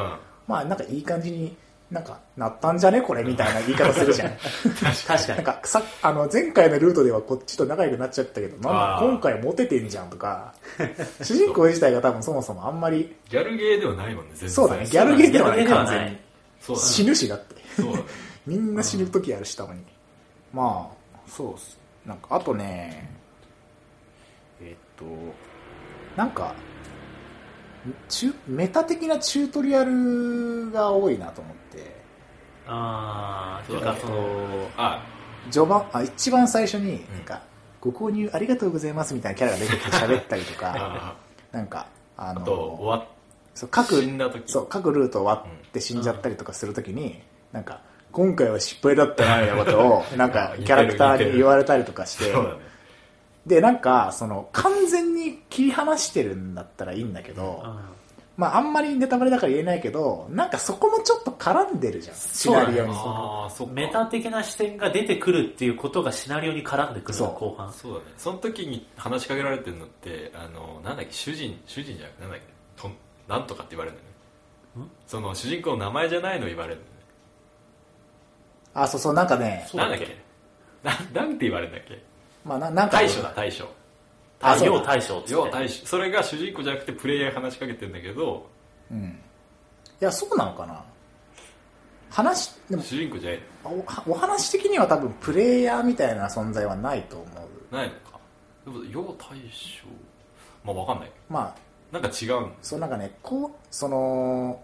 [0.49, 0.53] うん。
[0.55, 1.57] まあなんかいい感じに、
[1.91, 3.01] なんか、なったんじゃね？
[3.01, 4.31] これみたいな言い方するじゃん。
[5.07, 5.29] 確かに。
[5.29, 10.53] なんかさ、あの、前回のルートではこっちと仲良くなっちゃったけど、なんだ今回モテてんじゃんとか、
[11.23, 14.51] 主人公自体が多分そもそもあんまり、ギャルゲーではないもんね全然。
[14.51, 16.19] そうだね、ギャルゲーではない、完全に。
[16.61, 16.89] そうだね。
[16.89, 17.55] 死ぬしだって。
[17.77, 18.05] そうだね。
[18.47, 19.81] みんな死ぬ時あるし、たまに。
[20.53, 21.79] まあ、そうっす。
[22.05, 23.09] なんか、あとね、
[24.61, 25.05] えっと、
[26.17, 26.55] なんか、
[28.09, 31.97] チュメタ的なチュートリアルが多いなと思って、
[32.67, 33.99] ああ、そうだね。
[34.01, 35.03] その、あ
[35.51, 37.43] 序盤、あ、一番最初に、なんか、
[37.81, 41.17] ご購入ありがとうございますみたいなキャラが出てきて喋ったりとか、あ
[41.53, 41.87] なんか、
[42.17, 42.45] あの、
[43.55, 44.03] そう各
[44.47, 47.81] そう各ルート終わって死んじゃったりとかするときに、なんか
[48.13, 52.35] 今回は失敗だったなみたいなことをなんかキャラクターに言われたりとかして
[53.47, 57.79] でなんかその完全に切り離してるんだったらいいんだけど、うん。
[58.37, 62.93] まああんまりネタバレだから言えないけどなんかそこもちょっと絡んでるじゃんシナリオに。
[62.93, 67.29] ああそメタ的な視点が出てくるっていうことがシナリオに絡んでくるそう。
[67.29, 67.73] の後半。
[67.73, 68.05] そうだね。
[68.19, 72.91] その時に話しかけられてるのってあのなんだっけ主人主人じゃなくてなんだっけと
[73.29, 74.03] なんとかって言われるんだ
[74.81, 74.91] よね。
[75.07, 76.97] その主人公の名前じゃないの言われるんだよね。
[78.75, 80.19] あそうそうなんかねそうだっけ？
[80.85, 81.15] なんだっけ？
[81.21, 82.03] ななんて言われるんだっけ？
[82.47, 82.99] まあななんか。
[82.99, 83.69] 大将だ大将。
[84.41, 85.87] あそ要大将っ要大将。
[85.87, 88.47] それが主人公じゃなくてプレイヤーに話しかけてるんだけど。
[88.91, 89.19] うん。
[90.01, 90.85] いやそうなのかな。
[92.11, 92.83] 話でも。
[92.83, 93.41] 主人公じゃない。
[93.65, 97.25] おお話的には多分プレイヤーみたいな存在はないと思
[97.71, 97.75] う。
[97.75, 98.21] ないのか。
[98.65, 99.87] でも要大将。
[100.65, 101.13] まあわかんない。
[101.29, 101.67] まあ。
[101.93, 102.53] なんか違うん。
[102.63, 104.61] そうなんかねこうその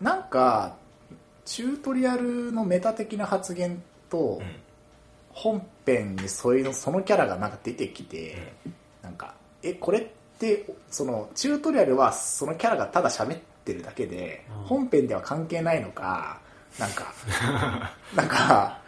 [0.00, 0.76] なんか
[1.44, 4.46] チュートリアルのメタ的な発言とうん
[5.32, 8.52] 本編にそういうのそのキャラがなんか出てきて、
[9.02, 10.06] なんかえこれっ
[10.38, 14.64] てそのチュートリアルはそのキャラがただ喋ってるだけで、うん。
[14.64, 16.40] 本編では関係ないのか
[16.78, 17.12] なんか
[18.14, 18.80] なんか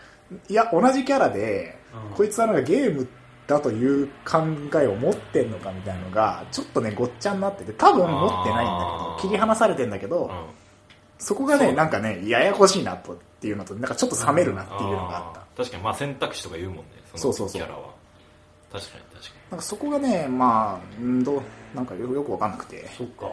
[0.49, 1.77] いや同じキャラで、
[2.11, 2.15] うん。
[2.15, 3.07] こいつはなんかゲーム
[3.47, 4.39] だという考
[4.81, 10.31] えを持ってんのかみたいなのがちょっとねごっちゃになってて多分持ってないんだけど切り離されてんだけど、うん
[11.21, 11.69] そこがそう。
[11.69, 15.83] ねなんかねややこしいなとっていうのとなんかちょっと冷めるなっていうのがあった、確かに。
[15.83, 17.63] まあ選択肢とか言うもんねそうそうそう。
[17.63, 17.91] キャラは。
[18.73, 21.43] 確かに確かなんかそこがねまあうんどう
[21.75, 23.31] なんかよよくわかんなくて、そっか。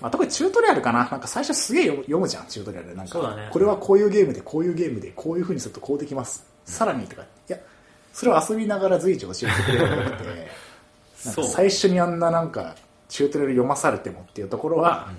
[0.00, 1.06] まあ、特にチュートリアルかな。
[1.10, 2.94] なんか最初すげえ読む読むじゃんチュートリアルで。
[2.94, 3.48] なんかね。
[3.52, 7.58] これはこういうゲームでこういうゲームでこういう風にするとこうできます、さらにとかいや
[8.12, 10.70] それを遊びながら随時教えてくれるのがよくて。
[11.22, 12.74] な最初にあんななんか
[13.10, 15.10] チュートリアル読まされてもっていうところは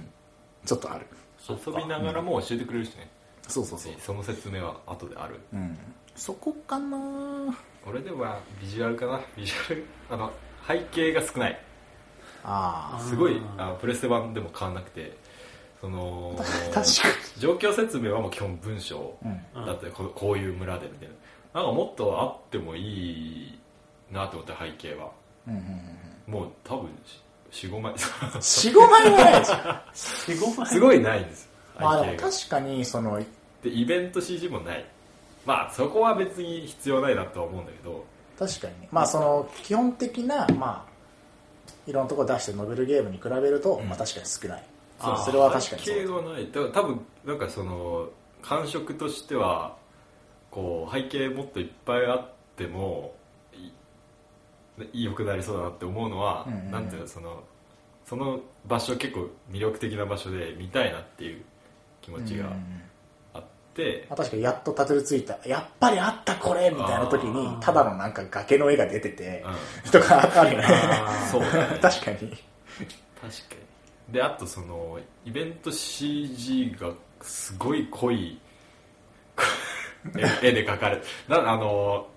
[0.66, 1.06] ちょっとある、
[1.50, 3.10] 遊びながらも教えてくれるしね、
[3.48, 5.40] そうそうそう、その説明は後である。
[5.54, 5.78] うん、
[6.16, 6.98] そこかな。
[7.86, 9.22] 俺ではビジュアルかな。
[9.36, 9.86] ビジュアル。
[10.12, 10.32] あの
[10.68, 11.60] 背景が少ない。
[12.44, 15.20] あすごいあプレステ版でも変わんなくて。
[15.80, 16.84] そのあ 確か
[17.40, 21.10] 状況説明はもう基本文章に、うん、だってここういう村でみたい
[21.54, 21.62] な。
[21.62, 23.60] なんかもっとあってもいい
[24.12, 25.10] なと思って背景は。
[25.48, 26.90] うんうんうんもう多分
[27.52, 27.94] 45枚。
[27.94, 31.50] 45枚はないじゃん45枚すごいないんです。
[31.78, 33.20] 背まあでも確かにその
[33.64, 34.86] でイベント CG もない。
[35.46, 38.06] まあそこは別に必要ないなとは思うんだけど。
[38.40, 38.82] 確かに。
[38.82, 40.92] ねまあその基本的なまあ
[41.88, 43.90] いろんなところ出してるノベルゲームに比べると、うん。
[43.90, 44.64] まあ確かに少ない。
[45.00, 45.96] あーそれは確かにそう。
[45.96, 46.46] 背景はない。
[46.48, 48.10] 多分なんかその
[48.42, 49.76] 感触としては
[50.52, 53.16] こう背景もっといっぱいあっても
[54.94, 56.72] 良くなりそうだなって思うのは、うんうんうん。
[56.72, 57.44] なんていうのその
[58.06, 61.42] その場所結構魅力的な場所で見たいなっていう
[62.02, 62.82] 気持ちがうん
[63.34, 65.38] あって、まあ、確かにやっとたどり着いた。
[65.48, 69.44] やっぱりあったこれみたいな時にただのなんか崖の絵が出てて
[69.86, 69.92] うん。
[69.92, 70.68] とかあるよね。
[71.32, 71.80] そうだね。
[71.82, 72.18] 確かに。
[72.18, 72.36] 確か
[74.10, 74.14] に。
[74.14, 78.40] であとそのイベント CG がすごい濃い
[80.44, 82.08] 絵絵で描かれなあの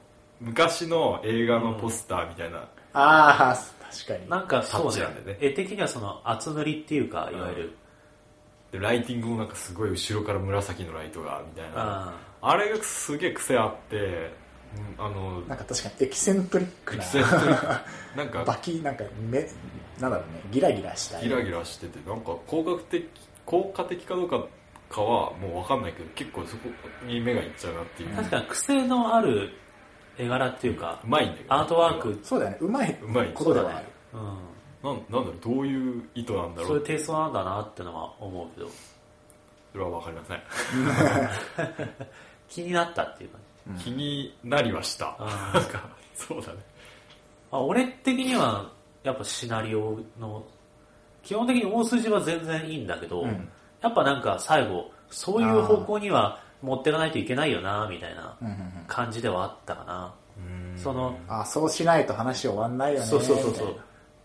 [0.40, 3.56] 昔の映画のポスターみたいな、ああ
[3.92, 4.28] 確かに。
[4.28, 4.90] なんかそうね。
[4.90, 5.38] タッチなんだよね。
[5.40, 7.76] 絵的にはその厚塗りっていうかいわゆる、
[8.72, 11.72] でライティングもなんかすごい後ろから紫のライトがみたいな。
[11.76, 17.02] ああれがすげえ癖あって、うんあのなんか確かにエキセントリックな。
[17.02, 17.66] エキセントリック。
[18.16, 19.48] なん バかキなんか目
[20.00, 20.42] なんだろうね。
[20.50, 23.06] ギラギラしたギラギラしててなんか効果的
[23.46, 24.44] 効果的かどうか
[24.90, 26.68] かはもう分かんないけど結構そこ
[27.06, 29.50] に目がいっちゃうなっていう、確かに癖のある
[30.18, 31.54] 絵柄っていうかう、まいんだけど。
[31.54, 32.58] アートワーク、そうだよね。
[32.60, 34.20] うまいうまいことではあるうん、
[34.82, 38.68] なんなんだろうどういう意図なんだろそういううテイストなんだなってのは思うけど。
[39.72, 40.40] それは分かりません。
[42.48, 43.38] 気になったっていうか、
[43.80, 45.16] 気になりはした。
[45.18, 46.58] あなんかそうだね。
[47.50, 48.70] まあ、俺的には
[49.02, 50.44] やっぱシナリオの
[51.24, 53.48] 基本的に大筋は全然いいんだけど、うん。
[53.80, 58.72] やっぱなんか最後そういう方向には持ってかないといけないよなみたいなうんうんうん。
[58.86, 60.14] 感じではあったかな、
[60.76, 63.76] そのあーそうしないと話終わんないよねそうそうそうそう。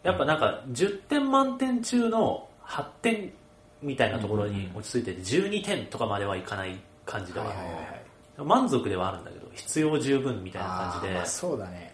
[0.04, 3.34] やっぱなんか10点満点中の8点
[3.82, 8.02] みたいなところに落ち着いてて12点とかまではいかない感じでははいはいはい
[8.46, 11.14] 満足ではあるんだけど必要十分みたいな感じで。
[11.16, 11.94] まあそうだね。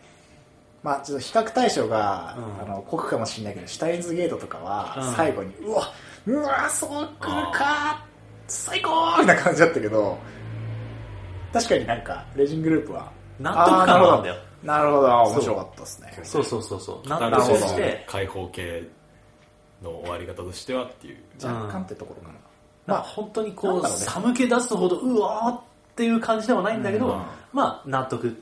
[0.84, 2.64] まあちょっと比較対象が、うん。
[2.64, 5.16] あの濃くかもしれないけどシュタインズゲートとかはうん。
[5.16, 5.92] 最後に、うわ
[6.28, 8.04] うわそう来るか
[8.48, 10.18] 最高みたいな感じだったけど
[11.60, 13.12] 確かになんかレジングループは。
[13.40, 14.36] 納得感があるんだよ。
[14.64, 15.08] なるほど。
[15.08, 16.20] 面白かったですね。
[16.24, 16.44] そう。
[16.44, 18.88] そうそうそう納得して開放系
[19.84, 21.18] の終わり方としてはっていう。
[21.44, 22.42] 若干ってところかな、まあ
[22.88, 25.62] まあ本当にこう寒気出すほどうわーっ
[25.96, 27.24] ていう感じではないんだけど、うん。
[27.52, 28.42] まあ納得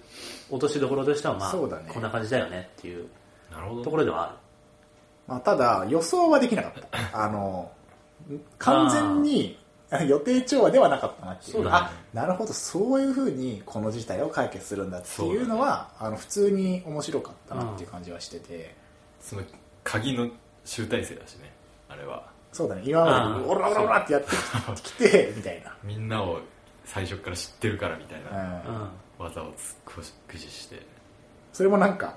[0.49, 3.07] 落としどころとしてはまあこんな感じだよねっていう
[3.83, 4.35] ところではある。
[5.25, 7.23] まあ、ただ予想はできなかった。
[7.23, 7.71] あの
[8.59, 9.57] 完全に
[10.07, 11.63] 予定調和ではなかったなっていう。
[11.63, 11.69] ね。
[11.71, 12.53] あなるほど。
[12.53, 18.75] そういうふうにこの事態を解決するんだっていうのはあの普通に面白かったなっていう感じはしてて、
[19.21, 19.43] その
[19.83, 20.29] 鍵の
[20.65, 21.53] 集大成だしね
[21.89, 22.23] あれは。
[22.51, 22.83] そうだね。
[22.85, 24.29] 今までオラオラオラってやって
[24.83, 26.39] きてみたいみんなを
[26.85, 30.05] 最初から知ってるからみたいな、なうん、技をつ駆
[30.37, 30.85] 使して、
[31.51, 32.15] それもなんか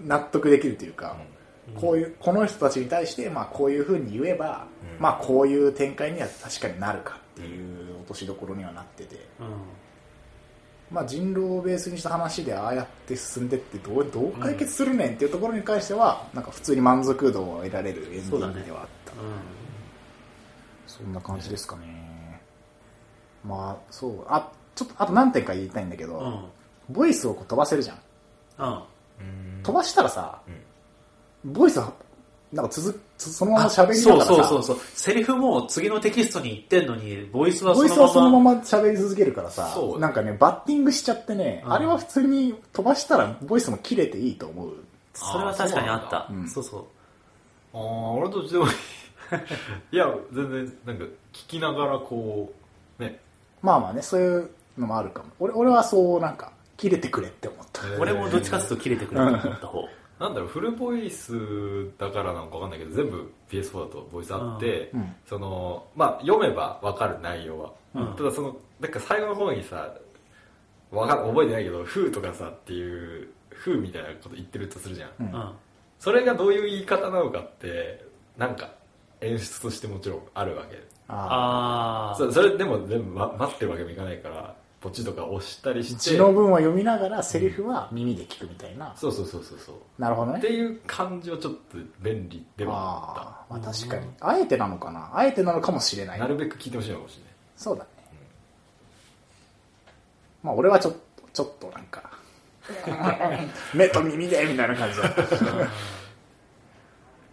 [0.00, 1.34] 納得できるというか、うん
[1.74, 5.02] こういうこの人たちに対して、まあ、こういうふうに言えば、うん。
[5.02, 9.46] まあ、こういう展開には確かになるかっていう落としどころにはなってて、うん。
[10.90, 19.12] まあ、人狼をベースにした話でああやって進んでってどうどう解決するねんっていうところに関しては、なんか普通に満足度を得られるエンディングではあった。
[20.86, 21.12] そ,、ん。
[21.12, 22.40] な感じですかね。
[23.44, 24.24] まあそう。
[24.28, 26.50] あちょっとあと何点か言いたいんだけど、
[26.90, 28.82] ボイスをこう飛ばせるじゃん。
[29.62, 30.54] 飛ばしたらさ、うん
[31.44, 31.92] ボイスは
[32.52, 34.34] なんか続つそのまま喋りなそうがらさ。
[34.34, 38.50] そうそうそうセリフも次のテキストに言ってんのにボイスはボイスそのまま。
[38.54, 39.72] はそのまま喋り続けるからさ。
[39.74, 39.98] そう。
[40.00, 41.72] なんかねバッティングしちゃってね、うん。
[41.72, 44.72] あれは普通に飛ばしたらボイスも切れていいと思う。
[45.14, 46.26] それは確かにあった。
[46.28, 46.84] そうなんだそうそう。
[47.74, 48.72] ああ俺どっちでもいい
[49.92, 52.52] いや全然なんか聞きながらこ
[52.98, 53.20] うね。
[53.62, 55.30] まあまあねそういうのもあるかも。
[55.40, 59.88] 俺俺はそうなんか切れてくれって思った、俺もどっちかっていうと切れてくれると思った方
[60.18, 61.32] なんだろうフルボイス
[61.98, 65.14] だからなのかわかんないけど全部 PS4 だとボイスあって、うんうん。
[65.26, 68.14] そのまあ読めばわかる内容は、うん。
[68.16, 69.92] ただそのなんか最後の方にさ
[70.90, 75.26] わか覚えてないけど「フー」とかさっていう「フー」みたいなこと言ってるとするじゃん、うん。
[75.26, 75.52] うん。
[75.98, 78.04] それがどういう言い方なのかって
[78.36, 78.72] なんか
[79.20, 80.82] 演出としてもちろんあるわけ。
[81.08, 84.54] あああそそれでも全部、ま、待ってるわけにもいかないから
[84.84, 89.76] ポチとか押したりして字の文を読みながらセリフは耳で聞くみたいな、そうそうそうそうそう。
[89.98, 90.40] なるほどね。
[90.40, 94.06] っていう感じはちょっと便利ではああーまあ確かに。
[94.20, 95.10] あえてなのかな？
[95.14, 97.32] あえてなのかもしれなったないるべく聞いてほしいのかもしれない。
[97.56, 97.88] そうだね、
[100.42, 101.00] まあ俺はちょっと
[101.32, 102.10] ちょっとなんか
[103.74, 105.22] 目と耳でみたいな感じだった。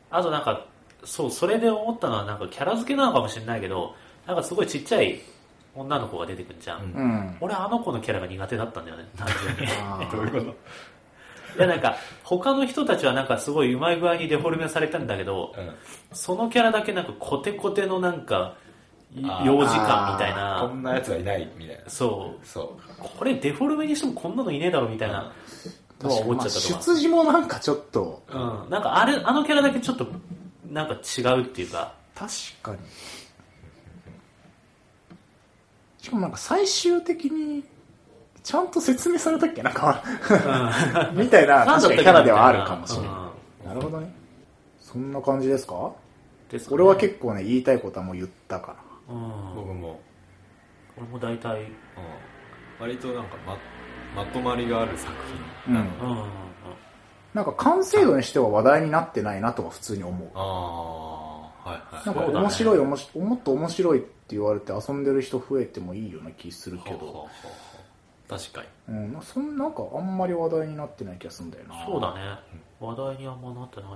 [0.09, 0.65] あとなんか
[1.03, 3.93] そうそれで思ったのはなんかキャラ付けなのかもしれないけど
[4.25, 5.19] なんかすごいちっちゃい
[5.75, 6.93] 女の子が出てくるじゃん、うん。
[6.93, 9.07] うん俺あの子のキャラが苦手だったんだよね。
[9.17, 10.11] 単純に。
[10.11, 10.57] どういうこと？
[11.57, 15.53] いやなんか他の人たちはなんかすごいうまい具合にデフォルメされたんだけど
[16.13, 18.55] そのキャラだけなんかコテコテのなんか
[19.13, 21.89] 幼児感みたいこなんなやつがいないみたいな。
[21.89, 22.47] そう。
[22.47, 25.31] そこれデフォルメにしてもこんなのいねえだろみたいな。
[25.99, 28.33] とは思っちゃったとか、まあ出自もなんかちょっと、う
[28.67, 30.07] ん、なんかあれあのキャラだけちょっと
[30.69, 31.93] なんか違うっていうか。
[32.15, 32.31] 確
[32.63, 32.77] かに。
[36.01, 37.63] しかもなんか最終的に、
[38.43, 39.61] ちゃんと説明されたっけ？
[39.61, 40.03] なんか、
[41.13, 43.31] みたいな、確かにキャラではあるかもしれな
[43.63, 43.67] い。
[43.67, 44.11] なるほどね。
[44.79, 45.91] そんな感じですか？
[46.49, 46.75] ですかね。
[46.75, 48.75] 俺は結構ね、言いたいことはもう言ったか
[49.07, 49.99] うん、僕も、
[50.97, 51.61] 俺も大体。
[51.61, 51.69] うん、
[52.79, 53.57] 割となんかま
[54.15, 55.13] まとまりがある作
[55.67, 55.73] 品。
[55.75, 55.81] な。
[55.81, 55.87] うん。
[55.87, 56.29] うん。
[57.35, 60.29] なんか完成度にしては話題になってないなとは普通に思う。
[60.33, 61.20] ああ
[61.63, 62.05] はいはい。
[62.05, 67.29] なんか面白い、おもっと面白いって言われて遊んでる人増えてもいいような気するけど、はあは
[68.27, 68.95] 確かに。
[68.95, 71.85] うん、なそんなんかあんまり話題になってない気がするんだよな。
[71.85, 72.21] そうだね。
[72.79, 73.89] 話題にあんまなってない。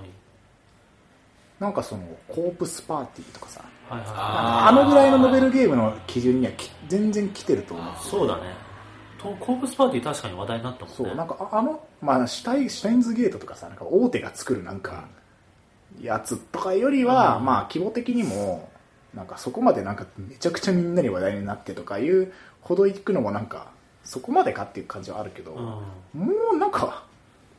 [1.58, 7.94] なんかその、コープスパーティーとかさ、はいはいああのぐらいのノベルゲームの基準にはき全然来てると思う。
[8.02, 8.66] そうだね。
[9.18, 10.96] とコープスパーティー確かに話題になったもんね。
[10.96, 15.08] そう、なんかああの、まあ、シュタイシュタインズゲートとかさ、なんか大手が作るなんか、
[16.02, 18.68] やつとかよりは、うんまあ、規模的にも、
[19.14, 23.68] なんかそこまでなんかめちゃくちゃみんなに話題になってとかいうほど行くのもなんか、
[24.04, 25.54] そこまでかっていう感じはあるけど、う
[26.18, 27.04] んもうなんか、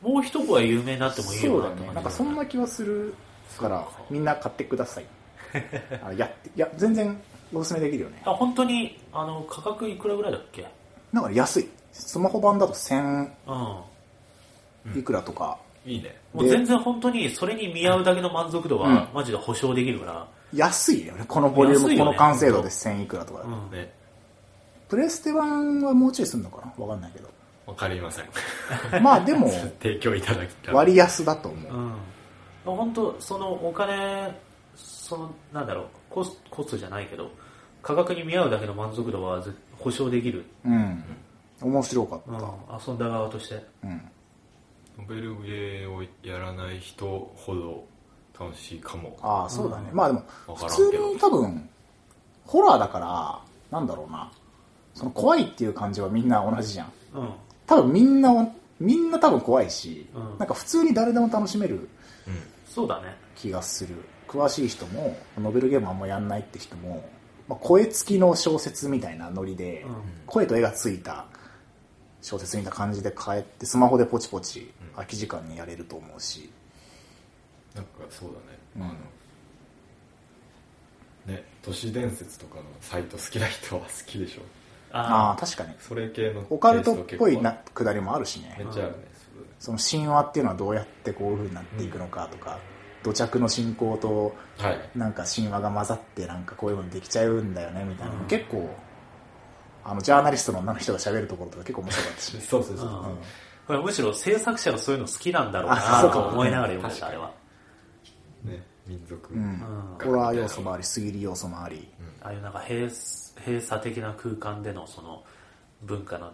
[0.02, 1.86] もう一声有名になってもいいそうだよね。
[1.86, 3.14] よなんかそんな気はする
[3.58, 5.04] からみんな買ってください。
[6.04, 7.20] あやって、いや、全然
[7.52, 8.22] おすすめできるよね。
[8.24, 10.66] あ本当にあの価格いくらぐらいだっけ？
[11.12, 11.68] なんか安い。
[11.92, 15.58] スマホ版だと1000うんいくらとか、
[15.88, 21.24] いいねもう全然本当にそれに見合うだけの満足度はうんマジで保証できるから、安いよね。
[21.26, 23.42] このボリューム、安いよねこの完成度で1000いくらとか。
[23.42, 23.92] うんね
[24.88, 26.84] プレステ版はもうちょいすんのかな？
[26.86, 27.28] わかんないけど。
[27.66, 28.24] わかりません
[29.02, 29.50] まあでも、
[29.82, 31.74] 提供いただきたい割安だと思う。
[32.66, 34.34] うん、本当そのお金
[34.74, 37.30] そのなんだろうコスコストじゃないけど
[37.82, 41.04] 価格に見合うだけの満足度はぜ保証できる、うん。
[41.60, 42.46] 面白かっうんた。、
[42.86, 44.00] 遊んだ側としてうん。
[44.98, 47.84] ノベルゲーをやらない人ほど
[48.38, 49.88] 楽しいかもああ、そうだね。
[49.90, 51.68] うんまあでも、わ普通に多分、
[52.44, 53.40] ホラーだから、
[53.70, 54.30] なんだろうな。
[54.94, 56.92] その怖いっていう感じはみんな同じじゃん。
[57.14, 57.30] うん
[57.66, 58.48] 多分みんな、
[58.80, 61.78] みんな多分怖いし、うんなんか普通に誰でも楽しめるう
[62.30, 62.34] ん
[62.66, 63.94] そうだね気がする。
[64.26, 67.08] 詳しい人も、ノベルゲームあんまやんないって人も、
[67.48, 69.94] まあ、声付きの小説みたいなノリで、うん
[70.26, 71.24] 声と絵がついた
[72.20, 76.50] 小説みたいな感じで帰って、スマホでポチポチ空き時間にやれると思うし、
[77.74, 78.82] なんかそうだね、うん。
[78.82, 78.94] あの
[81.34, 84.42] ね都市伝説とかのサイト好きな人は好きでしょ？
[84.90, 85.74] あああ確かに。
[85.78, 88.54] それ系のオカルトっぽいなくだりもあるしね。
[88.58, 88.70] 構め。
[88.70, 88.98] っちゃあるね、
[89.60, 92.58] その神話っていうのはどうやってこういう風になっていくのかとか、
[93.02, 94.80] 土着の信仰とはい。
[94.96, 98.14] なんか神話が混ざってなんかこういうのにできちゃうんだよねみたいな。
[98.14, 98.26] の、うん。
[98.26, 98.68] 結構
[99.84, 103.18] あのジャーナリストの女の人が喋るところとか結構面白かったし、 そうそうそう、うんうん
[103.68, 106.22] これむしろ制作者がそういうの好きなんだろうあなそうかも。
[106.24, 107.30] と思いながら読んでたあれは。
[108.42, 109.42] ね民族、うん。
[109.42, 110.06] うん。
[110.10, 111.86] ホラー要素もあり推理要素もあり。
[112.22, 112.88] ああいうなんか閉
[113.44, 115.22] 閉鎖的な空間でのその
[115.82, 116.32] 文化の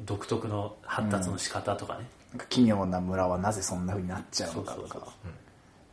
[0.00, 5.06] 独特の発達の仕方とかね、なんか奇妙な村はなぜそんな風になっちゃうのかとか。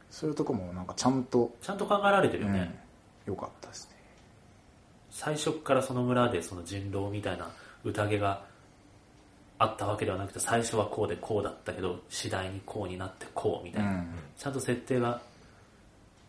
[0.09, 2.47] そういうとこもなんかちゃんと、ちゃんと考えられてるうん。
[2.49, 2.83] よね、
[3.27, 3.95] よかったですね。
[5.11, 7.49] 最初からその村でその人狼みたいな
[7.83, 8.43] 宴が
[9.59, 14.07] あったわけではなくて最初はこうでこうだったけど次第にこうになってこうみたいな、うん。
[14.37, 15.21] ちゃんと設定が、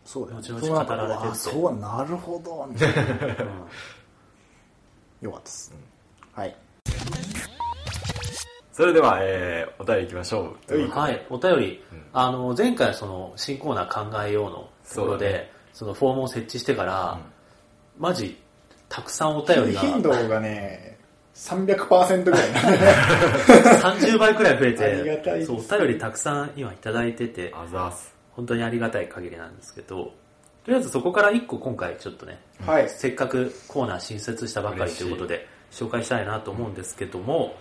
[0.04, 0.48] そうだよね。
[0.48, 3.46] 後々語られてってうわそうなるほどみたいなう
[5.24, 5.26] ん。
[5.26, 5.74] よかったです、
[6.32, 6.56] はい。
[8.72, 10.72] それでは、えー、お便りいきましょう。
[10.72, 10.88] はい。
[10.88, 12.02] はい、お便り、うん。
[12.12, 17.18] あの前回その新コーナー考えようのところでねそのフォームを設置してから、
[17.98, 18.02] うん。
[18.02, 18.36] マジ
[18.88, 19.80] たくさんお便りが。
[19.80, 20.93] 頻度がね
[21.34, 22.40] 300%ぐらい。
[22.50, 27.52] 30倍くらい増えありがたいそうお便りたくさん今いただいてて。
[27.54, 28.14] あざーす。
[28.32, 30.12] 本当にありがたい限りなんですけど
[30.64, 32.88] とりあえずそこから1個今回ちょっとねはい。
[32.88, 37.56] せっかくコーナー新設したばかりということで紹介したいなと思うんですけども、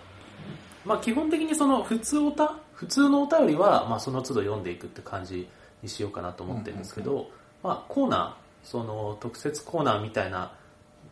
[0.86, 5.48] まあ基本的にその普通おた普通のお便りはまあその都度読んでいくって感じ
[5.82, 7.30] にしようかなと思ってるんですけど、
[7.64, 10.54] まあコーナーその特設コーナーみたいな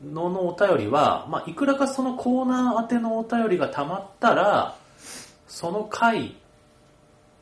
[0.04, 4.76] ののお便りは、まあいくらかそのコーナー宛てのお便りがたまったら
[5.48, 6.36] その回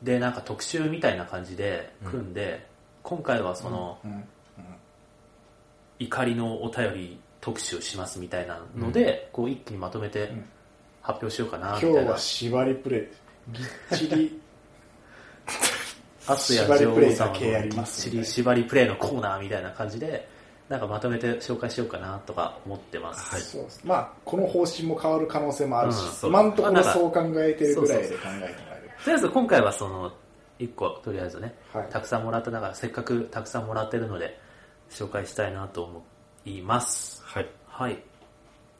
[0.02, 2.66] でなんか特集みたいな感じで組んで、
[3.02, 4.24] 今回はその、うん。
[5.98, 10.44] 怒りのお便り特集しますみたいなので、こう一気にまとめてん。
[11.02, 12.12] 発表しようかなみ今日たいな。
[12.12, 13.00] は縛りプレイ。
[13.52, 13.66] ぎっ
[13.98, 14.40] ちり。
[16.26, 20.28] アスや縛りプレイ女王さんのぎっちり縛りプレイのコーナーみたいな感じで
[20.70, 23.34] なんかまとめて紹介しようかなとか思ってます。
[23.34, 30.12] はいそうですまあこの方針も変わる可能性もあるし、うん今のところそう考えてるぐらいで考えてもらえるとりあえず今回はその、
[30.60, 34.38] 1個とりあえずね、はいたくさんもらった中、せっかくたくさんもらってるので、
[34.90, 36.04] 紹介したいなと思
[36.44, 37.20] います。
[37.24, 37.48] はい。
[37.66, 37.98] はい。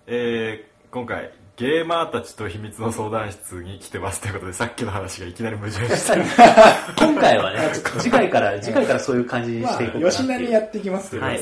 [0.07, 6.23] えー、今回、ゲーマーたちと秘密の相談室に来てますということで、さっきの話がいきなり矛盾してる。
[6.97, 10.39] 今回はね、次回から、次回からそういう感じにまあしていこうかなって吉いう。
[10.47, 11.25] 成やっていきますけど。
[11.25, 11.41] はい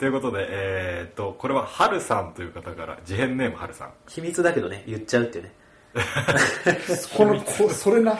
[0.00, 3.90] ということで、えー、っと、これは、はるさんという方から、事変ネームはるさん。
[4.08, 5.52] 秘密だけどね、言っちゃうっていうね。
[7.14, 8.18] このこそれな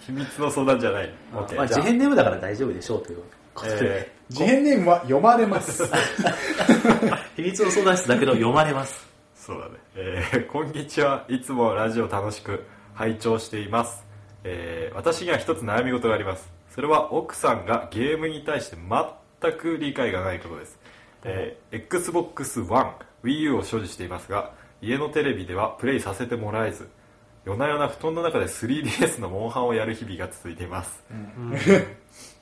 [0.00, 1.14] 秘密の相談じゃない。
[1.32, 1.46] まあ、
[1.98, 3.22] ネームだから大丈夫でしょうという
[3.54, 5.84] ことで、え事変ネームは読まれます
[7.36, 9.06] 秘密の相談室だけど読まれます。
[9.36, 9.74] ー、そうだね。
[9.94, 11.26] えー、こんにちは。
[11.28, 12.64] いつもラジオ楽しく
[12.94, 14.04] 拝聴しています。
[14.42, 16.50] えー、私には一つ悩み事があります。
[16.74, 20.79] それは奥さんがゲームに対して全く理解がないことです。
[21.24, 22.92] えー、Xbox One、
[23.24, 24.52] Wii U を所持していますが、
[24.82, 26.88] 家のテレビではプレイさせてもらえず、
[27.44, 31.02] 夜な夜な布団の中で 3DS のモンハンをやる日々が続いています。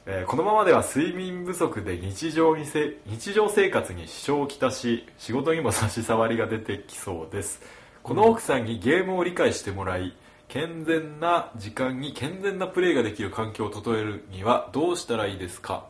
[0.07, 7.62] えーこのままでは睡眠不足で日常にせ日常生活に支障をきたし仕事にも差し障りが出てきそうです。
[8.03, 10.16] この奥さんにゲームを理解してもらい
[10.49, 15.87] 健全な時間に健全なプレイができる環境を整えるにはどうしたらいいですか、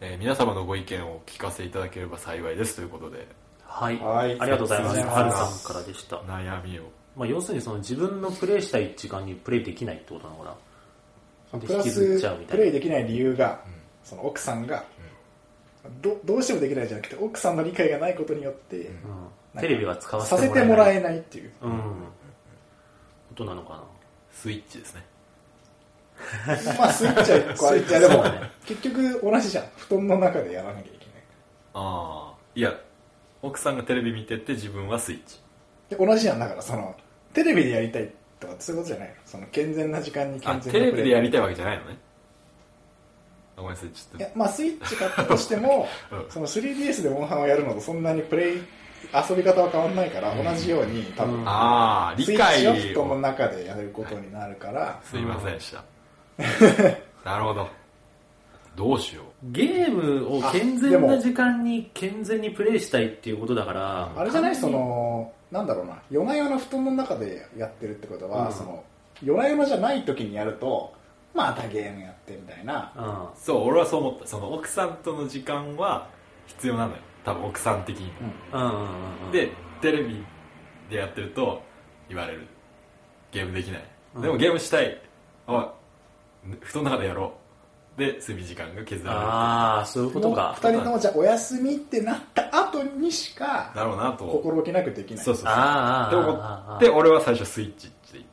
[0.00, 3.26] えー皆様のご意見をお聞かせいただければ幸いですということで
[3.64, 3.98] はい。
[3.98, 5.00] はいありがとうございます。
[5.00, 6.16] はるさんからでした。
[6.18, 6.84] 悩みを
[7.16, 10.56] まあ、要するにその自分のプレイしたい時間にプレイできないってことなのか
[11.52, 11.58] な。
[11.58, 13.60] でプラスプレイできない理由が、
[14.04, 14.84] その奥さんが、
[16.00, 18.76] どどうしてもできないじゃなくて奥さんの理解がないことによって、
[19.54, 21.00] うん、テレビは使わせさせてもらえない。
[21.00, 21.70] てもらえないっていううん。
[23.30, 23.82] ことなのかな。
[24.32, 25.04] スイッチですね
[26.78, 27.84] まあスイッチは一個ある。
[27.86, 28.24] いやでも
[28.66, 29.64] 結局同じじゃん。
[29.76, 31.04] 布団の中でやらなきゃいけない
[31.74, 32.74] ああいや
[33.42, 35.40] 奥さんがテレビ見てて自分はスイッチ。
[35.90, 36.38] で同じじゃん。
[36.38, 36.94] だからその
[37.32, 39.14] テレビでやりたいとかそういうことじゃないの？
[39.24, 41.04] その健全な時間にあ健全テレなプレイ。
[41.04, 41.98] ビでやりたいわけじゃないのね。
[43.56, 46.26] あごめんなさいちょっといやまあスイッチ買ったとしても、 うん。
[46.30, 48.62] その 3DS でモンハンをやるのとそんなにプレイ
[49.28, 55.84] 遊び方は変わんないから、同じように多分、うんああ理スイッチを解布団のを中でやることになるから、すいませんでした
[57.24, 57.68] なるほど。
[58.76, 64.56] どうしよゲームを健全な時間に健全にプレイしたいっていうことだから、あれじゃない？
[64.56, 66.00] そのなんだろうな。
[66.10, 68.52] 夜な夜な布団の中でやってるってことは、うん。
[68.52, 68.84] その
[69.20, 70.94] 夜な夜なじゃない時にやると
[71.34, 72.92] またゲームやってみたいな。
[72.96, 73.04] うん。
[73.04, 74.26] うそう俺はそう思った。
[74.28, 76.06] その奥さんとの時間は
[76.46, 76.98] 必要なのよ。
[77.24, 78.12] 多分奥さん的にも、
[78.52, 78.60] うん。
[78.60, 78.80] うんうん
[79.26, 79.32] うん。
[79.32, 80.24] でテレビ
[80.88, 81.60] でやってると
[82.08, 82.46] 言われる。
[83.32, 83.84] ゲームできない、
[84.14, 84.22] うん。
[84.22, 84.96] でもゲームしたい。
[85.48, 85.72] あ
[86.60, 87.32] 布団の中でやろ
[87.96, 88.00] う。
[88.00, 89.26] で睡眠時間が削られる。
[89.26, 90.56] ああ、そういうことか。
[90.60, 94.24] 2人ともじゃあお休みってなった後にしかだろうなと。
[94.24, 95.24] 心置きなくできない。
[95.24, 95.52] そうそうそう。
[96.06, 96.32] って思
[96.76, 98.24] って俺は最初スイッチってい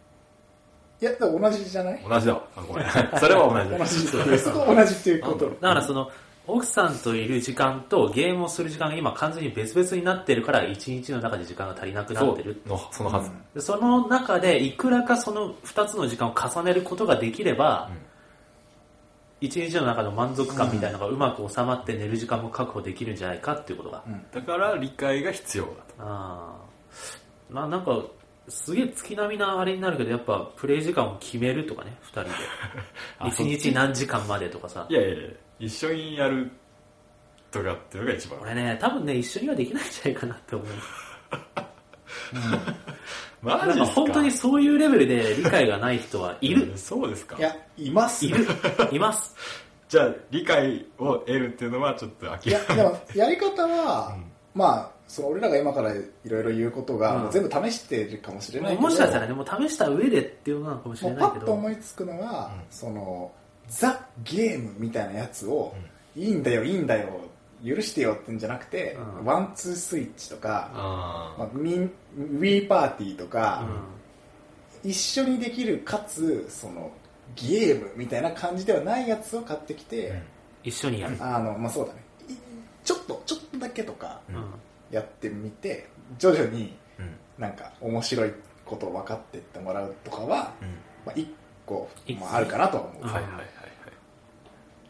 [1.01, 2.05] やでも同じじゃない？
[2.07, 2.86] 同じだごめん。
[3.20, 4.11] それは同じ。
[4.11, 4.39] だ同じ。
[4.39, 5.49] そこ同じっていうこと。
[5.49, 6.09] だからその、
[6.48, 12.62] 奥さんといる時間とゲームをする時間が今完全に別々になってるから一日の中で時間が足りなくなってる。
[12.66, 17.89] のそのはず、でその中でいくらかその二つの時間を重ねることができれば、
[19.41, 24.04] 一日の中の満足感みたいなのがうまく収まって寝る時間も確保できるんじゃないかっていうことが。
[24.32, 26.66] だから理解が必要だとああ。
[27.50, 28.04] まあなんか、
[28.48, 32.30] すげえ月並みなあれになるけど、やっぱプレイ時間を決めるとかね、二人で。
[33.20, 34.93] あ一日何時間までとかさい。
[34.93, 35.30] やいやいや
[35.60, 36.51] 一緒にやる
[37.51, 40.68] とかっていうのが一番俺ね、多分ね、一緒にはできないんじゃないかなって思う。
[42.36, 43.86] なんかマジか？
[43.86, 46.78] 本当にそういうレベルで理解がない人はいる。
[46.78, 48.45] そうですかいやいますいる。
[48.91, 49.36] います。
[49.88, 54.18] じゃあ理解を得るっていうのはちょっと諦いやめでもやり方は、
[54.56, 61.53] まあその俺らが今からいろいろ言うことが、うんもう全部試してるかもしれないけどもしかしたらね、もう試した上でっていうのなのかもしもうパッとれないけど。
[61.53, 63.32] 思いつくのは、うんその
[63.68, 65.76] ザ・ゲームみたいなやつを、
[66.16, 67.09] いいんだよいいんだよ
[67.63, 69.26] 許してよってんじゃなくて、うん。
[69.26, 73.68] ワンツースイッチとか、あまあ、ミン Wii パーティーとか、
[74.84, 76.91] う一緒にできるかつその
[77.36, 80.22] ゲームみたいな感じではないやつを買ってきて、
[80.63, 81.18] 一緒にやる。
[81.20, 81.99] あのまあそうだね。
[82.30, 82.34] い
[82.84, 84.22] ちょっとちょっとだけとか
[84.91, 85.89] やってみて
[86.20, 87.16] 徐々にうん。
[87.38, 88.32] なんか面白い
[88.63, 90.68] ことを分かっていってもらうとかは、うん。
[91.05, 91.28] まあ、一
[91.66, 91.89] 個、
[92.20, 93.47] まあ、あるかなとは思う、うんはいはいはいはい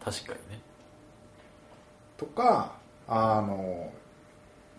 [0.03, 0.61] 確かにね
[2.17, 2.75] とか
[3.07, 3.91] あの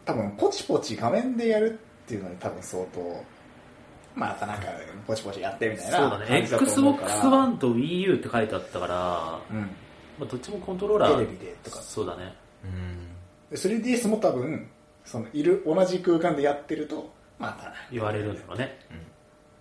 [0.04, 3.24] 多分ポチポチ画面でやるっていうのに多分相当
[4.14, 4.66] またなんか
[5.06, 6.26] ポチポチやってみたいなそうだね。
[6.26, 9.70] 感じだと思うから Xbox One と Wii U って書いてあったから、まうん
[10.22, 11.14] あ、どっちもコントローラー。
[11.16, 12.34] テレビでとかそうだね。
[12.64, 13.08] うん
[13.50, 14.66] で 3DS も多分
[15.04, 18.78] そのいる同じ空間でやってるとまた言われるんだろうね。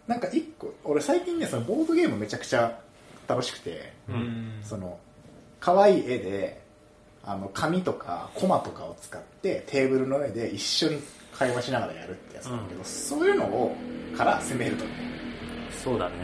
[0.07, 2.79] なんか一個俺最近ねそのボードゲームめちゃくちゃ
[3.27, 4.59] 楽しくてうん。
[4.63, 4.99] その
[5.59, 6.61] 可愛い絵で
[7.23, 10.99] あの紙とかコマとかを使ってテーブルの上で一緒に
[11.35, 12.85] 会話しながらやるってやつなんだけど、うん。
[12.85, 13.75] そういうのを
[14.15, 14.85] から攻めると。
[14.85, 14.91] ね
[15.83, 16.15] そうだね。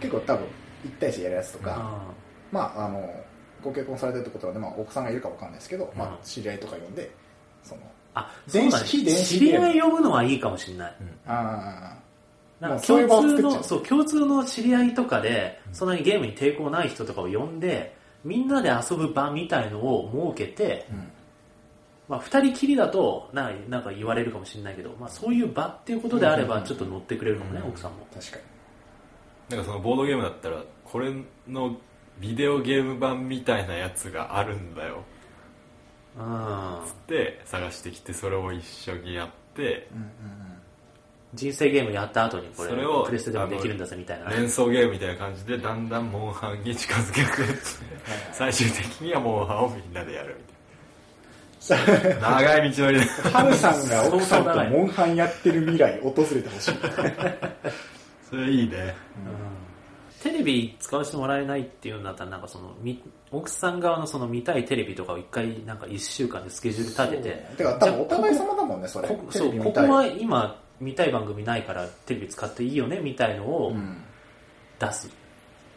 [0.00, 0.44] 結構多分
[0.84, 1.64] 1対1やるやつとうん。
[1.64, 2.00] か、
[2.50, 3.08] まああの
[3.62, 6.10] ご結婚されてるってことなんで、まあ、奥さんがいるかわかんないですけど、まうん。
[6.14, 7.10] あ、知り合いとか呼んで
[7.62, 7.82] その
[8.14, 8.86] あ、そうだね。
[8.88, 10.94] 知り合い呼ぶのはいいかもしれない。
[11.26, 11.94] あ
[12.60, 21.10] なんか共通の、そう、共通の知り合いとかで、そんなにゲームに抵抗ない人とかを呼んで、みんなで遊ぶ場みたいのを設けて、ーうん。
[22.08, 27.68] まあ、二人きりだとなんかなんか言われるかもしれないけど、まあ、そういう場っていうことであればちょっと乗ってくれるかもね、うん。
[27.68, 28.06] 奥さんも。
[28.12, 28.36] 確か
[29.48, 29.56] に。
[29.56, 31.14] なんかそのボードゲームだったらこれ
[31.48, 31.76] の
[32.18, 35.02] ビデオゲーム版みたいなやつがあるんだよ。
[36.18, 36.80] うん。
[37.06, 40.04] で探してきてそれを一緒にやってうんうん
[40.44, 40.49] うん
[41.34, 44.30] 人生ゲームやった後にこれそれをプレステでもできるんだぜみたいな。
[44.30, 47.62] 連想ゲームみたいな感じでだんだんモンハンに近づけてって
[48.32, 50.56] 最終的にはモンハンをみんなでやるみたい
[52.20, 52.30] な。
[52.30, 56.74] 長い道のりでハルさんが奥さんとモンハンやってる未来訪れてほしい。
[58.28, 58.94] それいいね。
[60.22, 67.56] テレビ使わせてもらえないっていうんだったらなんかそのみ奥さん側のその見たいテレビとかを一回なんか一週間でスケジュール立てて。
[67.56, 69.08] てか多分お互い様だもんねそれ。
[69.30, 74.02] そうここは今見たい番組ないからテレビ使っていいよねみたいのをうん。
[74.78, 75.10] 出す、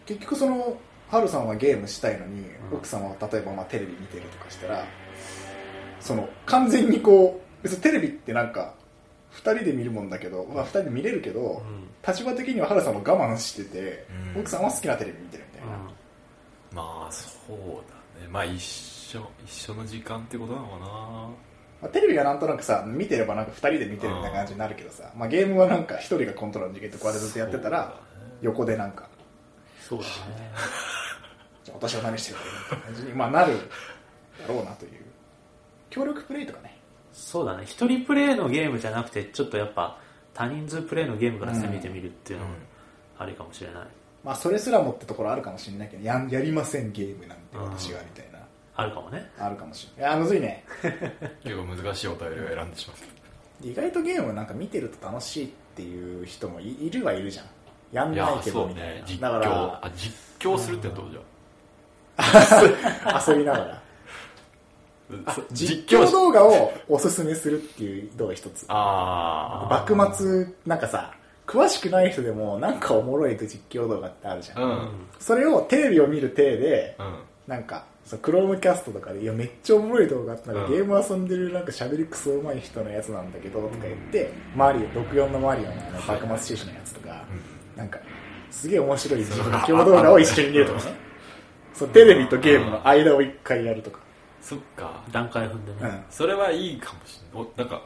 [0.05, 0.77] 結局その
[1.09, 2.41] ハルさんはゲームしたいのに、
[2.71, 2.77] うん。
[2.77, 4.85] 奥様は例えばまあテレビ見てるとかしたら
[5.99, 8.73] その完全にこう別にテレビってなんか
[9.33, 11.87] 2人で見るもんだけど、まあ、2人で見れるけど、うん。
[12.07, 14.41] 立場的にはハルさんは我慢してて、うん。
[14.41, 15.77] 奥さんは好きなテレビ見てるみたいな、
[16.71, 17.57] まあそう
[18.17, 18.27] だね。
[18.29, 21.29] まあ一緒一緒の時間ってことなのかな
[21.83, 27.93] まあ、テレビはなんとなくさ見てればなんか2人で見てるみたいな感じになるけどさ、まあ、ゲームはなんか1人がコントロールに逃げてこうやってずっとやってたら
[28.41, 29.07] 横でなんか
[29.87, 30.51] そうだね。
[31.73, 33.57] 私は何してるかみたいな感じに、まあ、なる
[34.39, 34.91] だろうなという。
[35.89, 36.77] 協力プレイとかね。
[37.11, 37.63] そうだね。
[37.65, 39.97] 一人プレイのゲームじゃなくてちょっとやっぱ
[40.33, 42.53] 多人数プレイのゲームから攻めてみるっていうのも
[43.19, 43.87] ありかもしれない、
[44.23, 48.32] まあそれすらもってところあるかもしれないけどややりませんゲームなんて私はみたいな、
[48.75, 49.29] あるかもね。
[49.37, 50.11] あるかもしれない。
[50.11, 50.65] いやむずいね。
[51.43, 53.67] 結構難しいお便りを選んでしまった。
[53.67, 57.45] 意外とゲームなんか見てると楽しいっていう人もいいるはいるじゃん。
[57.91, 59.03] やんないけそうどみたいな、ね。
[59.05, 61.17] 実だか況らあ実況するってどうじ
[63.29, 63.83] 遊びながら。
[65.51, 68.65] 実況動画をおすすめするっていう動画一つ。
[68.67, 71.13] ああ幕末なんかさ
[71.45, 74.89] 詳しくない人でもなんかおもろい実況動画ってあるじゃん、うん。
[75.19, 77.19] それをテレビを見る体でうん。
[77.47, 80.71] なんかそうクロームキャストとかでいやめっちゃおもろい動画ってなんかうん。
[80.71, 85.75] ゲーム遊んでるなんか喋りクソ上手い人のやつなんだけどとか言ってマリオ64のマリオのあ
[86.17, 87.23] の幕末志士のやつとか
[87.75, 87.99] なんか
[88.51, 90.95] すげえ面白い実況動画を一緒に見るとかね。
[91.73, 93.99] そうテレビとゲームの間を一回やるとか。
[94.41, 95.01] そっか。
[95.11, 96.03] 段階踏んでね、うん。
[96.11, 97.47] それはいいかもしれない。
[97.55, 97.81] おなんか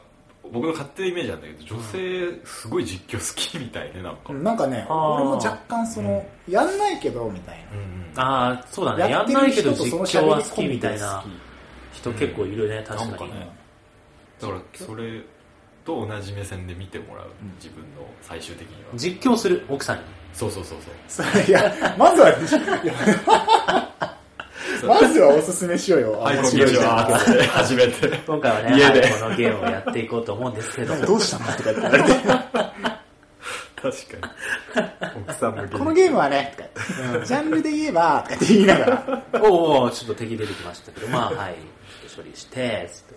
[0.52, 7.58] 僕の勝手なイメージなんだけど女性すごい実況好きみたいねなんか、なんかね俺も若干そのやんないけどみたい
[8.14, 8.22] な。
[8.22, 9.10] ああそうだね。
[9.10, 11.24] やってるんないけど実人とその況は好きみたいな
[11.92, 13.30] 人結構いるね、確かに。
[13.34, 13.48] ね
[14.40, 15.20] だからそれ
[15.84, 17.26] と同じ目線で見てもらう、
[17.56, 18.90] 自分の最終的には。
[18.94, 20.02] 実況する奥さんに。
[20.32, 20.78] そうそうそう
[21.08, 21.24] そう。
[21.26, 22.30] そ ういやまずは
[24.86, 26.12] まずはおすすめしようよ。
[26.12, 27.18] はい、こんにちは。
[27.20, 28.16] って初めて。
[28.26, 29.00] 今回はね、家で。
[29.00, 32.58] はいこのゲームをやっていこうと思うんですけどどうしたのとか言って言われて。
[33.80, 34.32] 確か
[35.14, 35.22] に。
[35.22, 36.68] 奥さんもこのゲームはね、とか
[37.00, 38.86] 言ってジャンルで言えば、とかって言いなが
[39.32, 41.08] ら、おうおうちょっと敵出てきましたけど。
[41.08, 41.54] まあはい。
[41.54, 41.60] ちょ
[42.08, 43.14] っと処理してつって。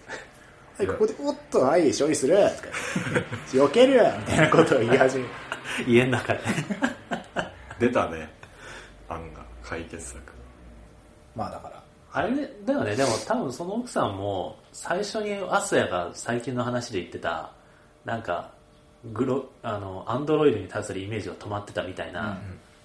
[0.78, 2.50] はい、ここで、おっと、はい、処理する、とか
[3.14, 5.30] 言って、避ける、みたいなことを言い始める。
[5.88, 6.40] 家の中で。
[7.80, 8.30] 出たね。
[9.10, 10.31] 案が、解決策。
[11.36, 11.84] まあだから、
[12.14, 12.30] あれ
[12.66, 12.96] だよね。
[12.96, 17.52] でも多分その奥さんも最初にアスヤが最近の話で言ってた
[18.06, 18.52] なんか
[19.14, 22.38] グロあのアンドロイドに対するイメージが止まってたみたいな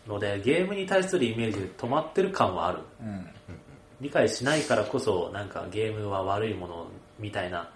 [0.07, 2.79] ので、ゲームに対するイメージで止まってる感はある。
[3.01, 3.27] うん。
[4.01, 6.87] 理解しないからこそなんかゲームは悪いもの
[7.19, 7.71] みたいな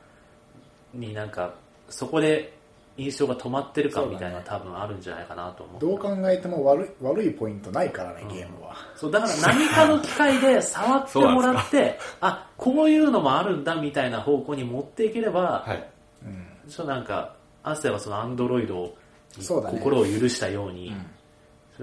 [0.92, 1.55] になんか
[1.88, 2.60] そこで
[3.01, 8.77] 印象が止まってる感みたいなのは多分あるんじゃないかなと思うどう考えても悪い、悪いポイントないからね、ゲームは。
[8.97, 15.89] そうだから何かの機会で触ってもらってあこういうのもあるんだみたいな方向に持っていければ、はい。
[16.24, 16.70] うん。
[16.70, 18.94] ちょっとなんかアスヤはそのアンドロイド
[19.36, 21.06] に心を許したようにうん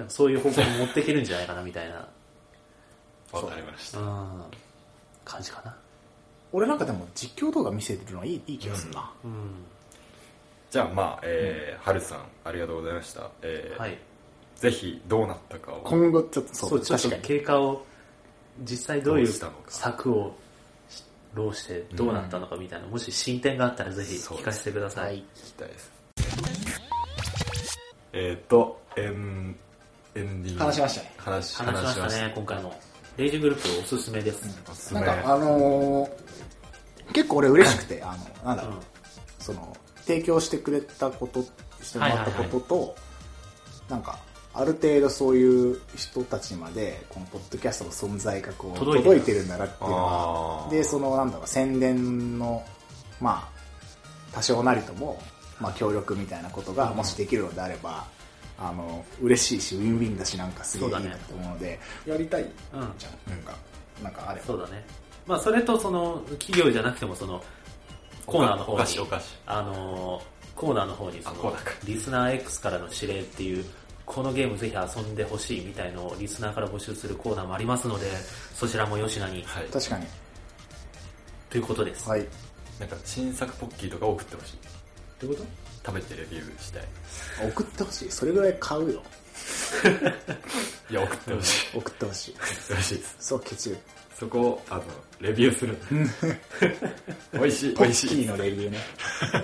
[0.10, 1.96] そういう方向に持っていけるんじゃないかなみたいな、
[3.32, 4.00] わかりました。
[4.00, 4.44] うん、
[5.26, 5.76] 感じかな
[6.52, 9.12] 俺なんかでも実況動画見せてるのはいいいい気がするな。
[9.24, 9.32] うん。
[10.70, 13.98] じゃあまあ、えー、はるさんありがとうございました、えーはい。
[14.56, 17.22] ぜひどうなったかを今後ちょっとそ、そうう、ちょっと確かに。
[17.22, 17.86] 経過を、
[18.64, 20.36] 実際どういうどうしたのか策を
[21.36, 25.02] 浪してどうなったのかみたいな、もし進展があったらぜひ聞かせてくださ。
[25.02, 25.26] はいい。
[25.36, 25.92] 聞きたいです
[28.14, 29.56] えっ、とエン
[30.16, 31.14] エンディング話しましたね。
[31.18, 32.80] 話話しましたね、今回も。
[33.16, 34.64] レイジングループおすすめです。
[34.70, 36.10] おすすめなんか、あのー
[37.14, 38.80] 結構俺嬉しくて、あの、なんだろう、うん
[39.40, 39.76] その、
[40.08, 41.44] 提供してくれたこと、
[41.84, 42.96] してもらったことと、
[43.90, 44.18] なんか、
[44.54, 52.64] ある程度そういう人たちまで、このポッドキャストの存在がこう、届いてる届いてるんだなっていうのは、で、その、なんだろう、宣伝の、
[53.20, 55.22] まあ、多少なりとも、
[55.60, 58.08] まあ、協力みたいなことが、もしできるのであれば、
[58.58, 62.50] あの、嬉しいし、ウィンウィンだし、なんかすげえいいなそうだねと思うので、やりたいうん。
[62.98, 63.32] じゃん。
[63.32, 63.56] なんか、
[64.04, 64.48] なんかあれば。
[64.48, 64.86] そうだね。
[65.28, 67.44] まあ、それとその、企業じゃなくてもその、
[68.28, 73.64] コーナーの方にお菓子お菓子あのーコーナーの方にそのあコーナーかリスナー X からの指令っていう
[74.06, 78.08] このゲームぜひ遊んでほしいみたいのをリスナーから募集するコーナーもありますので
[78.56, 80.06] そちらも吉名にはい確かに。
[81.50, 82.26] ということです、はい。
[82.80, 84.58] なんか新作ポッキーとか送ってほしい
[85.20, 85.46] どういうこ
[85.86, 86.84] 食べてレビューしたい
[87.50, 88.12] 送ってほしい。
[88.12, 89.02] それぐらい買うよ。
[90.90, 92.34] いや送ってほしい送ってほしい。
[92.34, 93.78] 送ってほしい ですそう、ケチる。
[94.20, 94.84] そこをあの
[95.20, 95.78] レビューする。
[97.34, 98.08] 美味しい美味しい。
[98.10, 98.80] キーのレビューね。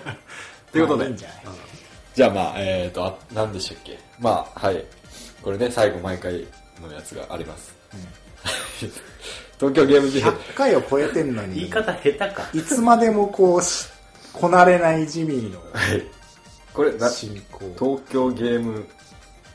[0.72, 1.04] ということで。
[1.04, 4.00] まあいいんじゃあまあえっ、とあ何でしたっけ？
[4.20, 4.84] まあはい。
[5.44, 6.48] これね最後毎回
[6.82, 7.74] のやつがあります。
[9.60, 10.32] 東京ゲーム事変。
[10.32, 12.50] 100回を超えてんのに、と言い方下手か。
[12.54, 13.88] いつまでもこうし、
[14.34, 16.04] こなれないジミーのはい。
[16.74, 17.76] これな進行。
[17.78, 18.86] 東京ゲーム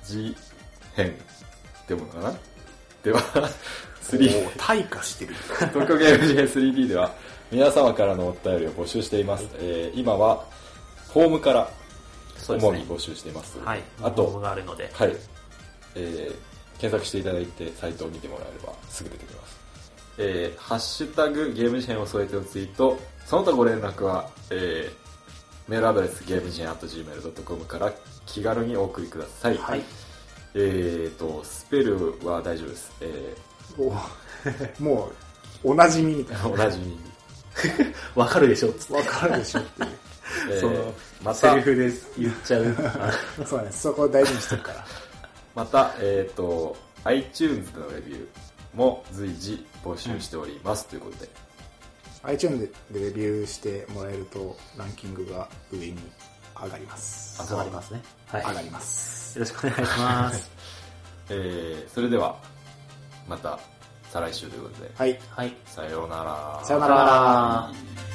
[0.05, 0.37] 事
[0.95, 1.13] 変っ
[1.87, 2.35] てものかな？
[3.03, 3.21] では
[4.17, 5.35] 3お退化してる。
[5.35, 7.15] 東京ゲーム事変 3D では
[7.51, 10.45] 皆様からのお便りを募集しています、えー今は
[11.13, 11.71] フォームから
[12.39, 13.59] 主に募集しています。
[13.61, 13.83] はい。
[14.03, 14.91] あと、があるので。
[14.93, 15.17] はい。
[15.95, 16.35] えー
[16.79, 19.59] 検索していただいてサイトを見てもらえればすぐ出てきます、
[20.17, 22.97] えーハッシュタグゲーム事変を添えてのツイート。
[23.27, 25.09] その他ご連絡は、えー
[25.69, 27.93] メールアドレスゲーム事変 .gmail.com から
[28.27, 29.83] 気軽にお送りください、はい。
[30.55, 33.48] えーとスペルは大丈夫です、えお
[34.79, 35.11] も
[35.65, 36.99] う、おなじみみたいー、おなじみに、
[38.15, 38.99] わかるでしょな。
[38.99, 39.89] わかるでしょっていう。
[40.51, 42.77] えーそのまたセリフで言っちゃう
[43.45, 44.87] そうね、そこを大事にしてるから。
[45.55, 48.27] また、えっ、と、iTunes でのレビュー
[48.75, 51.31] も随時募集しております、ということで。
[52.23, 55.99] iTunes でレビューしてもらえると、ランキングが上に
[56.63, 57.43] 上がります。
[57.51, 59.39] 上がりますねはい上がります。
[59.39, 60.51] よろしくお願いします
[61.31, 62.39] えー、それでは、
[63.29, 63.59] また、
[64.11, 65.19] 再来週ということで、はい。
[65.31, 66.61] はいさようなら。
[66.65, 68.08] さようなら。